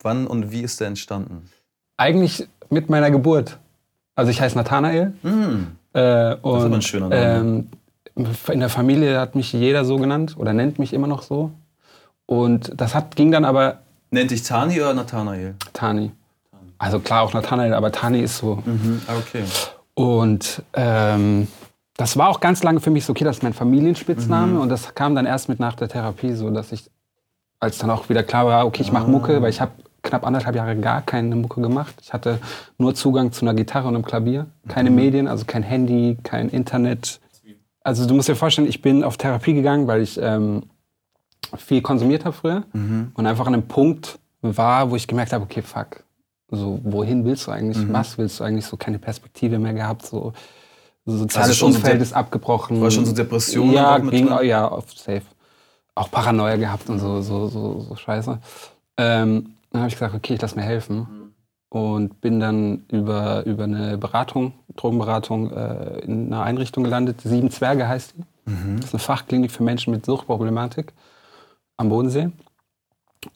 [0.00, 1.50] Wann und wie ist der entstanden?
[1.96, 3.58] Eigentlich mit meiner Geburt.
[4.14, 5.12] Also ich heiße Nathanael.
[5.24, 5.66] Mm.
[5.92, 7.68] Äh, und, das ist aber ein schöner Name.
[8.16, 11.50] Ähm, in der Familie hat mich jeder so genannt oder nennt mich immer noch so.
[12.26, 13.78] Und das hat, ging dann aber.
[14.12, 15.56] Nennt dich Tani oder Nathanael?
[15.72, 16.12] Tani.
[16.78, 18.62] Also klar auch Nathanael, aber Tani ist so.
[18.64, 19.02] Mhm.
[19.08, 19.42] Ah, okay.
[19.94, 21.48] Und ähm,
[21.96, 24.52] das war auch ganz lange für mich so, okay, das ist mein Familienspitzname.
[24.52, 24.60] Mhm.
[24.60, 26.88] Und das kam dann erst mit nach der Therapie so, dass ich
[27.62, 29.70] als dann auch wieder klar war, okay, ich mache Mucke, weil ich habe
[30.02, 31.94] knapp anderthalb Jahre gar keine Mucke gemacht.
[32.02, 32.40] Ich hatte
[32.76, 34.96] nur Zugang zu einer Gitarre und einem Klavier, keine mhm.
[34.96, 37.20] Medien, also kein Handy, kein Internet.
[37.84, 40.64] Also du musst dir vorstellen, ich bin auf Therapie gegangen, weil ich ähm,
[41.56, 43.12] viel konsumiert habe früher mhm.
[43.14, 46.02] und einfach an einem Punkt war, wo ich gemerkt habe, okay, fuck,
[46.50, 47.78] so wohin willst du eigentlich?
[47.78, 47.92] Mhm.
[47.92, 48.66] Was willst du eigentlich?
[48.66, 50.32] So keine Perspektive mehr gehabt, so,
[51.04, 52.80] so soziales also Umfeld so ist abgebrochen.
[52.80, 53.72] War schon so Depressionen?
[53.72, 55.22] Ja, ging, ja, auf safe
[55.94, 58.38] auch Paranoia gehabt und so, so, so, so Scheiße.
[58.96, 61.06] Ähm, dann habe ich gesagt, okay, ich lass mir helfen.
[61.68, 67.22] Und bin dann über, über eine Beratung, Drogenberatung, äh, in einer Einrichtung gelandet.
[67.22, 68.50] Sieben Zwerge heißt die.
[68.50, 68.76] Mhm.
[68.76, 70.92] Das ist eine Fachklinik für Menschen mit Suchtproblematik
[71.78, 72.30] am Bodensee.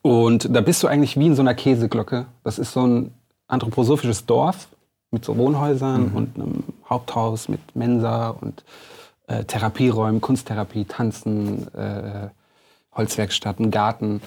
[0.02, 2.26] Und da bist du eigentlich wie in so einer Käseglocke.
[2.44, 3.14] Das ist so ein
[3.48, 4.68] anthroposophisches Dorf
[5.11, 6.16] mit so Wohnhäusern mhm.
[6.16, 8.64] und einem Haupthaus mit Mensa und
[9.28, 12.28] äh, Therapieräumen, Kunsttherapie, Tanzen, äh,
[12.97, 14.20] Holzwerkstatt, einen Garten.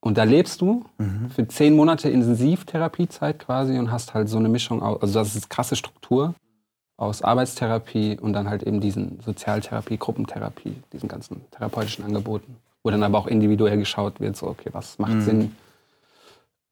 [0.00, 1.30] Und da lebst du mhm.
[1.30, 5.48] für zehn Monate Intensivtherapiezeit quasi und hast halt so eine Mischung aus, also das ist
[5.48, 6.34] krasse Struktur
[6.96, 12.56] aus Arbeitstherapie und dann halt eben diesen Sozialtherapie, Gruppentherapie, diesen ganzen therapeutischen Angeboten.
[12.84, 15.56] wo dann aber auch individuell geschaut wird, so, okay, was macht Sinn.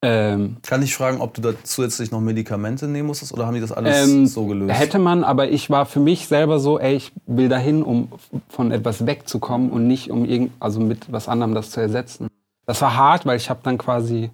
[0.03, 3.61] Ähm, Kann ich fragen, ob du da zusätzlich noch Medikamente nehmen musstest oder haben die
[3.61, 4.79] das alles ähm, so gelöst?
[4.79, 8.11] Hätte man, aber ich war für mich selber so, ey, ich will dahin, um
[8.49, 12.29] von etwas wegzukommen und nicht um irgend, also mit was anderem das zu ersetzen.
[12.65, 14.31] Das war hart, weil ich habe dann quasi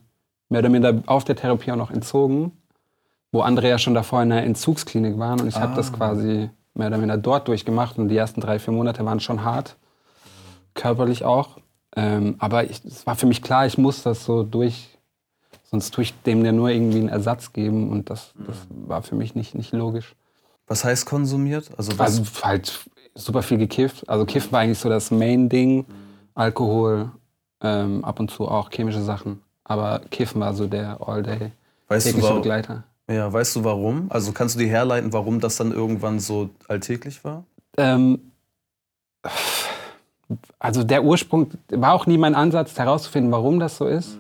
[0.49, 2.53] mehr oder minder auf der Therapie auch noch entzogen,
[3.33, 6.89] wo andere ja schon davor in einer Entzugsklinik waren und ich habe das quasi mehr
[6.89, 9.77] oder minder dort durchgemacht und die ersten drei, vier Monate waren schon hart,
[10.75, 11.59] körperlich auch.
[11.97, 14.95] Ähm, aber es war für mich klar, ich muss das so durch,
[15.71, 19.14] sonst tue ich dem ja nur irgendwie einen Ersatz geben und das, das war für
[19.14, 20.14] mich nicht, nicht logisch.
[20.67, 21.71] Was heißt konsumiert?
[21.77, 22.19] Also was?
[22.19, 24.09] Also halt super viel gekifft.
[24.09, 25.85] Also Kiffen war eigentlich so das Main-Ding.
[26.35, 27.11] Alkohol,
[27.62, 29.41] ähm, ab und zu auch chemische Sachen.
[29.64, 31.51] Aber Kiffen war so der All-Day
[31.89, 32.85] weißt, tägliche Begleiter.
[33.11, 34.07] ja, weißt du warum?
[34.11, 37.45] Also kannst du dir herleiten, warum das dann irgendwann so alltäglich war?
[37.79, 38.33] Ähm,
[40.59, 44.19] also der Ursprung war auch nie mein Ansatz, herauszufinden, warum das so ist.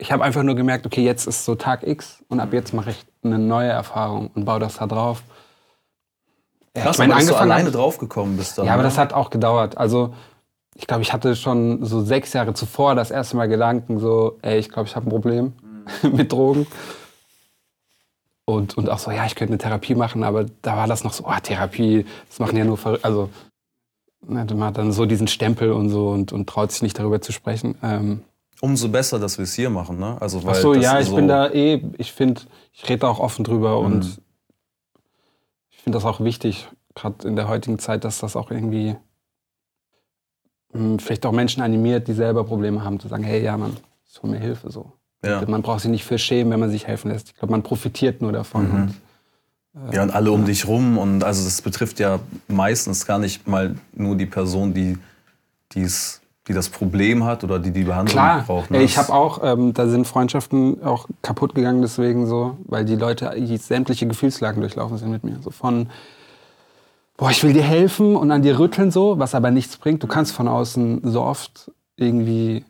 [0.00, 2.90] Ich habe einfach nur gemerkt, okay, jetzt ist so Tag X und ab jetzt mache
[2.90, 5.22] ich eine neue Erfahrung und baue das da drauf.
[6.74, 8.64] Ja, Krass, ich meine, dass du angefangen alleine draufgekommen bist dann.
[8.64, 8.88] Ja, aber ne?
[8.88, 9.76] das hat auch gedauert.
[9.76, 10.14] Also
[10.74, 14.58] ich glaube, ich hatte schon so sechs Jahre zuvor das erste Mal Gedanken so, ey,
[14.58, 15.52] ich glaube, ich habe ein Problem
[16.02, 16.66] mit Drogen.
[18.46, 21.12] Und, und auch so, ja, ich könnte eine Therapie machen, aber da war das noch
[21.12, 23.04] so, oh, Therapie, das machen ja nur Verrückte.
[23.04, 23.28] Also
[24.26, 27.20] ne, man hat dann so diesen Stempel und so und, und traut sich nicht darüber
[27.20, 27.76] zu sprechen.
[27.82, 28.24] Ähm,
[28.60, 30.16] Umso besser, dass wir es hier machen, ne?
[30.20, 32.42] Also, weil ach so, ja, ich so, bin da eh, ich finde,
[32.72, 33.86] ich rede da auch offen drüber Mhm.
[33.86, 34.20] und
[35.70, 38.96] ich finde das auch wichtig, gerade in der heutigen Zeit, dass das auch irgendwie
[40.72, 43.76] mh, vielleicht auch Menschen animiert, die selber Probleme haben, zu sagen, hey, ja, man,
[44.08, 44.92] ich hol mir Hilfe so.
[45.24, 45.42] Ja.
[45.46, 47.28] Man braucht sich nicht für schämen, wenn man sich helfen lässt.
[47.28, 48.68] Ich glaube, man profitiert nur davon.
[48.68, 48.94] Mhm.
[49.74, 50.98] Und, Ja, und alle um dich rum.
[50.98, 54.98] Und also das betrifft ja meistens gar nicht mal nur die Person, die,
[55.74, 58.70] die's, die das Problem hat oder die die Behandlung Klar, braucht.
[58.70, 62.96] ey, ich habe auch, ähm, da sind Freundschaften auch kaputt gegangen deswegen so, weil die
[62.96, 65.38] Leute die sämtliche Gefühlslagen durchlaufen sind mit mir.
[65.42, 65.90] So von,
[67.16, 70.02] boah, ich will dir helfen und an dir rütteln so, was aber nichts bringt.
[70.02, 72.64] Du kannst von außen so oft irgendwie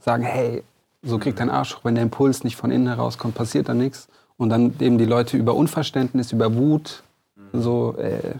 [0.00, 0.64] sagen, hey,
[1.02, 1.84] so kriegt dein Arsch hoch.
[1.84, 4.08] Wenn der Impuls nicht von innen herauskommt, passiert da nichts.
[4.36, 7.04] Und dann eben die Leute über Unverständnis, über Wut,
[7.52, 8.34] so, äh,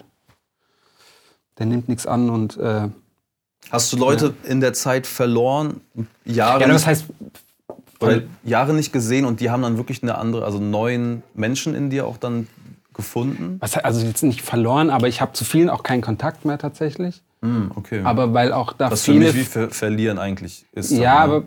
[1.59, 2.89] der nimmt nichts an und äh,
[3.71, 5.81] Hast du Leute in der Zeit verloren,
[6.25, 7.05] Jahre, ja, das nicht, heißt,
[8.01, 11.89] oder Jahre nicht gesehen und die haben dann wirklich eine andere, also neuen Menschen in
[11.89, 12.49] dir auch dann
[12.93, 13.57] gefunden?
[13.61, 17.23] was, also jetzt nicht verloren, aber ich habe zu vielen auch keinen Kontakt mehr tatsächlich.
[17.41, 18.03] Hm, okay.
[18.05, 19.27] Aber weil auch da Was für viele.
[19.27, 20.91] mich wie ver verlieren eigentlich ist.
[20.91, 21.45] ja, aber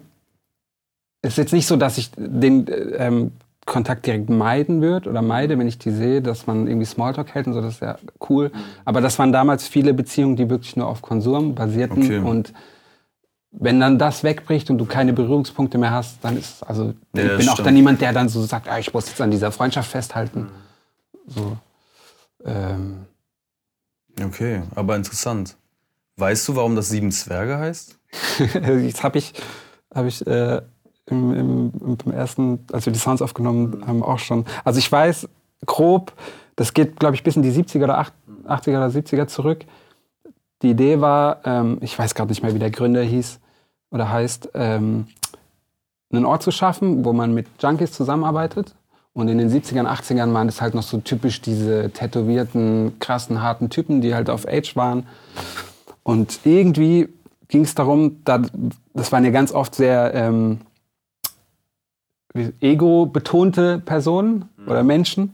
[1.21, 2.73] es ist jetzt nicht so, dass ich den äh,
[3.07, 3.31] ähm,
[3.65, 7.47] Kontakt direkt meiden würde oder meide, wenn ich die sehe, dass man irgendwie Smalltalk hält
[7.47, 7.97] und so, das ist ja
[8.29, 8.51] cool.
[8.85, 12.03] Aber das waren damals viele Beziehungen, die wirklich nur auf Konsum basierten.
[12.03, 12.19] Okay.
[12.19, 12.53] Und
[13.51, 17.37] wenn dann das wegbricht und du keine Berührungspunkte mehr hast, dann ist also Ja, ich
[17.37, 17.67] bin auch stimmt.
[17.67, 20.49] dann niemand, der dann so sagt, ah, ich muss jetzt an dieser Freundschaft festhalten.
[21.27, 21.57] So.
[22.45, 23.05] Ähm,
[24.23, 25.57] Okay, aber interessant.
[26.17, 27.97] Weißt du, warum das Sieben Zwerge heißt?
[28.39, 29.33] Jetzt habe ich,
[29.93, 30.61] hab ich äh,
[31.07, 34.45] im, im, im ersten, als wir die Sounds aufgenommen haben, auch schon.
[34.63, 35.27] Also ich weiß
[35.65, 36.13] grob,
[36.55, 38.13] das geht, glaube ich, bis in die 70er oder 8
[38.47, 39.65] 80er oder 70er zurück.
[40.61, 43.39] Die Idee war, ähm, ich weiß gerade nicht mehr, wie der Gründer hieß
[43.91, 45.07] oder heißt, ähm,
[46.11, 48.75] einen Ort zu schaffen, wo man mit Junkies zusammenarbeitet.
[49.13, 53.69] Und in den 70ern, 80ern waren das halt noch so typisch diese tätowierten, krassen, harten
[53.69, 55.07] Typen, die halt auf Age waren.
[56.03, 57.09] Und irgendwie
[57.47, 58.41] ging es darum, da,
[58.93, 60.59] das waren ja ganz oft sehr ähm,
[62.61, 65.33] ego-betonte Personen oder Menschen.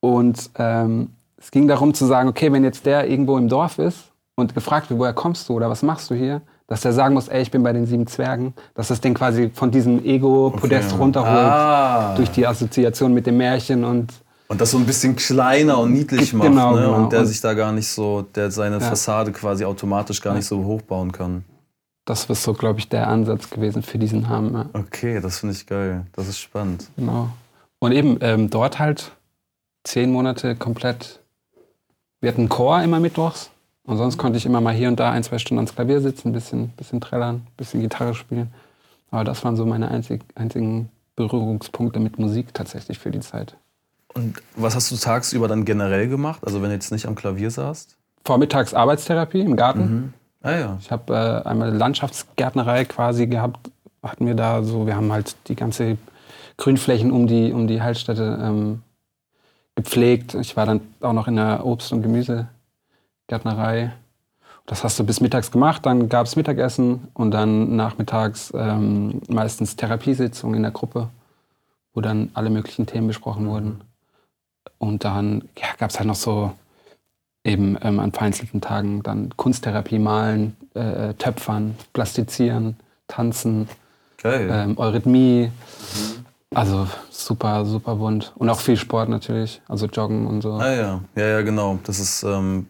[0.00, 4.10] Und ähm, es ging darum zu sagen, okay, wenn jetzt der irgendwo im Dorf ist
[4.36, 7.28] und gefragt wird, woher kommst du oder was machst du hier, dass der sagen muss,
[7.28, 11.00] ey, ich bin bei den sieben Zwergen, dass das den quasi von diesem Ego-Podest Okay.
[11.02, 12.14] runterholt Ah.
[12.16, 14.12] durch die Assoziation mit dem Märchen und
[14.48, 16.82] Und das so ein bisschen kleiner und niedlich macht, genau, ne?
[16.82, 16.94] genau.
[16.96, 18.80] Und der Und- sich da gar nicht so, der seine Ja.
[18.80, 21.44] Fassade quasi automatisch gar nicht so hochbauen kann.
[22.10, 24.52] Das ist so, glaube ich, der Ansatz gewesen für diesen Namen.
[24.52, 24.66] Ja.
[24.72, 26.06] Okay, das finde ich geil.
[26.12, 26.88] Das ist spannend.
[26.96, 27.30] Genau.
[27.78, 29.12] Und eben ähm, dort halt
[29.84, 31.20] zehn Monate komplett.
[32.20, 33.50] Wir hatten einen Chor immer mittwochs.
[33.84, 36.28] Und sonst konnte ich immer mal hier und da ein, zwei Stunden ans Klavier sitzen,
[36.28, 38.52] ein bisschen, bisschen trällern, ein bisschen Gitarre spielen.
[39.10, 43.56] Aber das waren so meine einzig, einzigen Berührungspunkte mit Musik tatsächlich für die Zeit.
[44.14, 46.42] Und was hast du tagsüber dann generell gemacht?
[46.44, 47.96] Also wenn du jetzt nicht am Klavier saßt?
[48.24, 50.12] Vormittags Arbeitstherapie im Garten.
[50.42, 50.78] Ah ja.
[50.80, 51.14] Ich habe
[51.44, 53.70] äh, einmal Landschaftsgärtnerei quasi gehabt.
[54.02, 55.98] Hatten wir da so, wir haben halt die ganze
[56.56, 58.82] Grünflächen um die, um die Heilstätte ähm,
[59.74, 60.34] gepflegt.
[60.34, 63.92] Ich war dann auch noch in der Obst- und Gemüsegärtnerei.
[64.66, 69.74] Das hast du bis mittags gemacht, dann gab es Mittagessen und dann nachmittags ähm, meistens
[69.74, 71.08] Therapiesitzungen in der Gruppe,
[71.92, 73.80] wo dann alle möglichen Themen besprochen wurden.
[74.78, 76.52] Und dann ja, gab es halt noch so
[77.44, 82.76] eben ähm, an vereinzelten Tagen dann Kunsttherapie, Malen, äh, Töpfern, Plastizieren,
[83.08, 83.68] Tanzen,
[84.24, 85.46] ähm, Eurythmie.
[85.48, 86.26] Mhm.
[86.52, 88.32] Also super, super bunt.
[88.36, 90.54] Und auch viel Sport natürlich, also Joggen und so.
[90.54, 91.78] Ah ja, ja, ja, genau.
[91.84, 92.66] Das ist, ähm,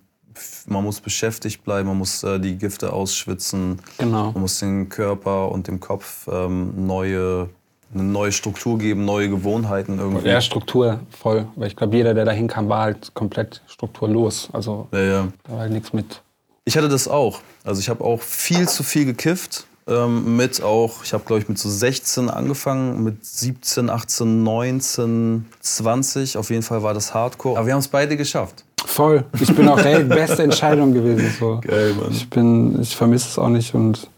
[0.66, 3.80] man muss beschäftigt bleiben, man muss äh, die Gifte ausschwitzen.
[3.96, 4.32] Genau.
[4.32, 7.48] Man muss den Körper und dem Kopf ähm, neue,
[7.92, 10.28] eine neue Struktur geben, neue Gewohnheiten irgendwie.
[10.28, 11.46] Ja, Struktur voll.
[11.56, 14.48] Weil ich glaube, jeder, der da hinkam, war halt komplett strukturlos.
[14.52, 15.28] Also ja, ja.
[15.44, 16.22] da war halt nichts mit.
[16.64, 17.40] Ich hatte das auch.
[17.64, 21.48] Also ich habe auch viel zu viel gekifft ähm, mit auch, ich habe glaube ich
[21.48, 26.36] mit so 16 angefangen, mit 17, 18, 19, 20.
[26.36, 27.58] Auf jeden Fall war das Hardcore.
[27.58, 28.64] Aber wir haben es beide geschafft.
[28.86, 29.24] Voll.
[29.40, 31.34] Ich bin auch die beste Entscheidung gewesen.
[31.38, 31.60] So.
[31.60, 32.12] Geil, Mann.
[32.12, 34.08] Ich bin, ich vermisse es auch nicht und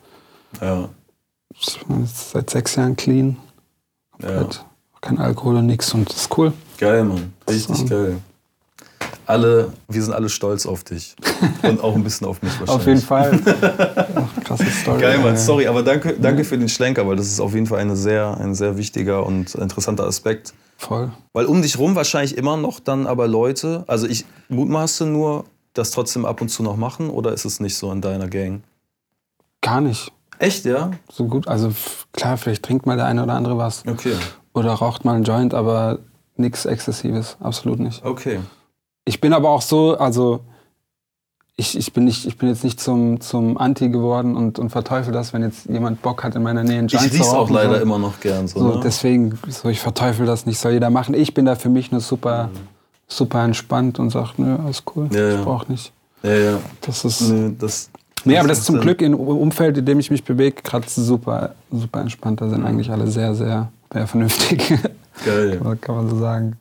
[0.61, 0.89] ja.
[1.59, 3.37] ich bin seit sechs Jahren clean.
[4.23, 4.55] Komplett.
[4.55, 4.65] Ja.
[5.01, 6.53] Kein Alkohol und nichts und das ist cool.
[6.79, 7.33] Geil, Mann.
[7.49, 7.87] Richtig so.
[7.87, 8.17] geil
[9.27, 11.15] alle, wir sind alle stolz auf dich.
[11.63, 12.71] Und auch ein bisschen auf mich wahrscheinlich.
[12.71, 13.41] auf jeden Fall.
[14.15, 15.01] Ach, krasse Story.
[15.01, 15.37] Geil, Mann.
[15.37, 18.37] Sorry, aber danke, danke für den Schlenker, weil das ist auf jeden Fall eine sehr,
[18.39, 20.53] ein sehr wichtiger und interessanter Aspekt.
[20.77, 21.13] Voll.
[21.33, 25.45] Weil um dich rum wahrscheinlich immer noch dann aber Leute, also ich mutmaße nur,
[25.75, 28.63] das trotzdem ab und zu noch machen oder ist es nicht so in deiner Gang?
[29.63, 30.13] Gar nicht.
[30.43, 30.91] Echt, ja?
[31.09, 31.71] So gut, also
[32.13, 33.85] klar, vielleicht trinkt mal der eine oder andere was.
[33.87, 34.15] Okay.
[34.53, 36.01] Oder raucht mal einen Joint, aber
[36.35, 38.05] nichts Exzessives, absolut nicht.
[38.05, 38.41] Okay.
[39.05, 40.41] Ich bin aber auch so, also
[41.55, 45.13] ich, ich, bin, nicht, ich bin jetzt nicht zum, zum Anti geworden und, und verteufel
[45.13, 47.77] das, wenn jetzt jemand Bock hat, in meiner Nähe einen Joint Ich riech's auch leider
[47.77, 47.83] so.
[47.83, 48.49] immer noch gern.
[48.49, 48.81] So, so ne?
[48.83, 51.15] Deswegen, so, ich verteufel das nicht, soll jeder machen.
[51.15, 52.59] Ich bin da für mich nur super, mhm.
[53.07, 55.93] super entspannt und sag, nö, alles cool, ja, ich brauch nicht.
[56.25, 56.59] Ja, ja.
[56.81, 57.21] Das ist...
[57.21, 57.92] Nee, das,
[58.25, 61.55] Nee, aber das ist zum Glück im Umfeld, in dem ich mich bewege, gerade super,
[61.71, 62.41] super entspannt.
[62.41, 62.67] Da sind mhm.
[62.67, 64.75] eigentlich alle sehr, sehr, sehr vernünftig.
[65.25, 65.61] Geil.
[65.81, 66.57] kann man so sagen.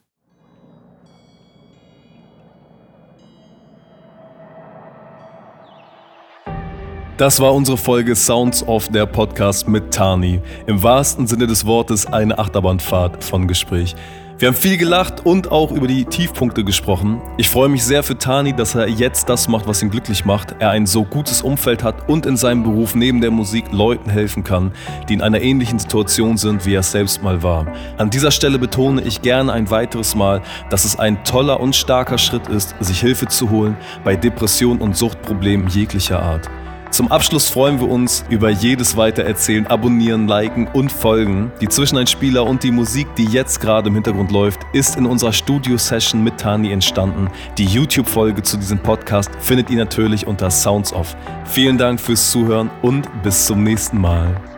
[7.22, 10.42] Das war unsere Folge Sounds of der Podcast mit Tani.
[10.66, 13.96] Im wahrsten Sinne des Wortes eine Achterbahnfahrt von Gespräch.
[14.42, 17.22] Wir haben viel gelacht und auch über die Tiefpunkte gesprochen.
[17.38, 20.56] Ich freue mich sehr für Tani, dass er jetzt das macht, was ihn glücklich macht.
[20.58, 24.44] Er ein so gutes Umfeld hat und in seinem Beruf neben der Musik Leuten helfen
[24.44, 24.72] kann,
[25.08, 27.68] die in einer ähnlichen Situation sind, wie er selbst mal war.
[28.00, 32.18] An dieser Stelle betone ich gerne ein weiteres Mal, dass es ein toller und starker
[32.18, 36.50] Schritt ist, sich Hilfe zu holen bei Depressionen und Suchtproblemen jeglicher Art.
[36.92, 41.50] Zum Abschluss freuen wir uns über jedes Weitererzählen, Abonnieren, Liken und Folgen.
[41.62, 46.22] Die Zwischeneinspieler und die Musik, die jetzt gerade im Hintergrund läuft, ist in unserer Studio-Session
[46.22, 47.30] mit Tani entstanden.
[47.58, 51.16] Die YouTube-Folge zu diesem Podcast findet ihr natürlich unter Sounds Off.
[51.46, 54.51] Vielen Dank fürs Zuhören und bis zum nächsten Mal.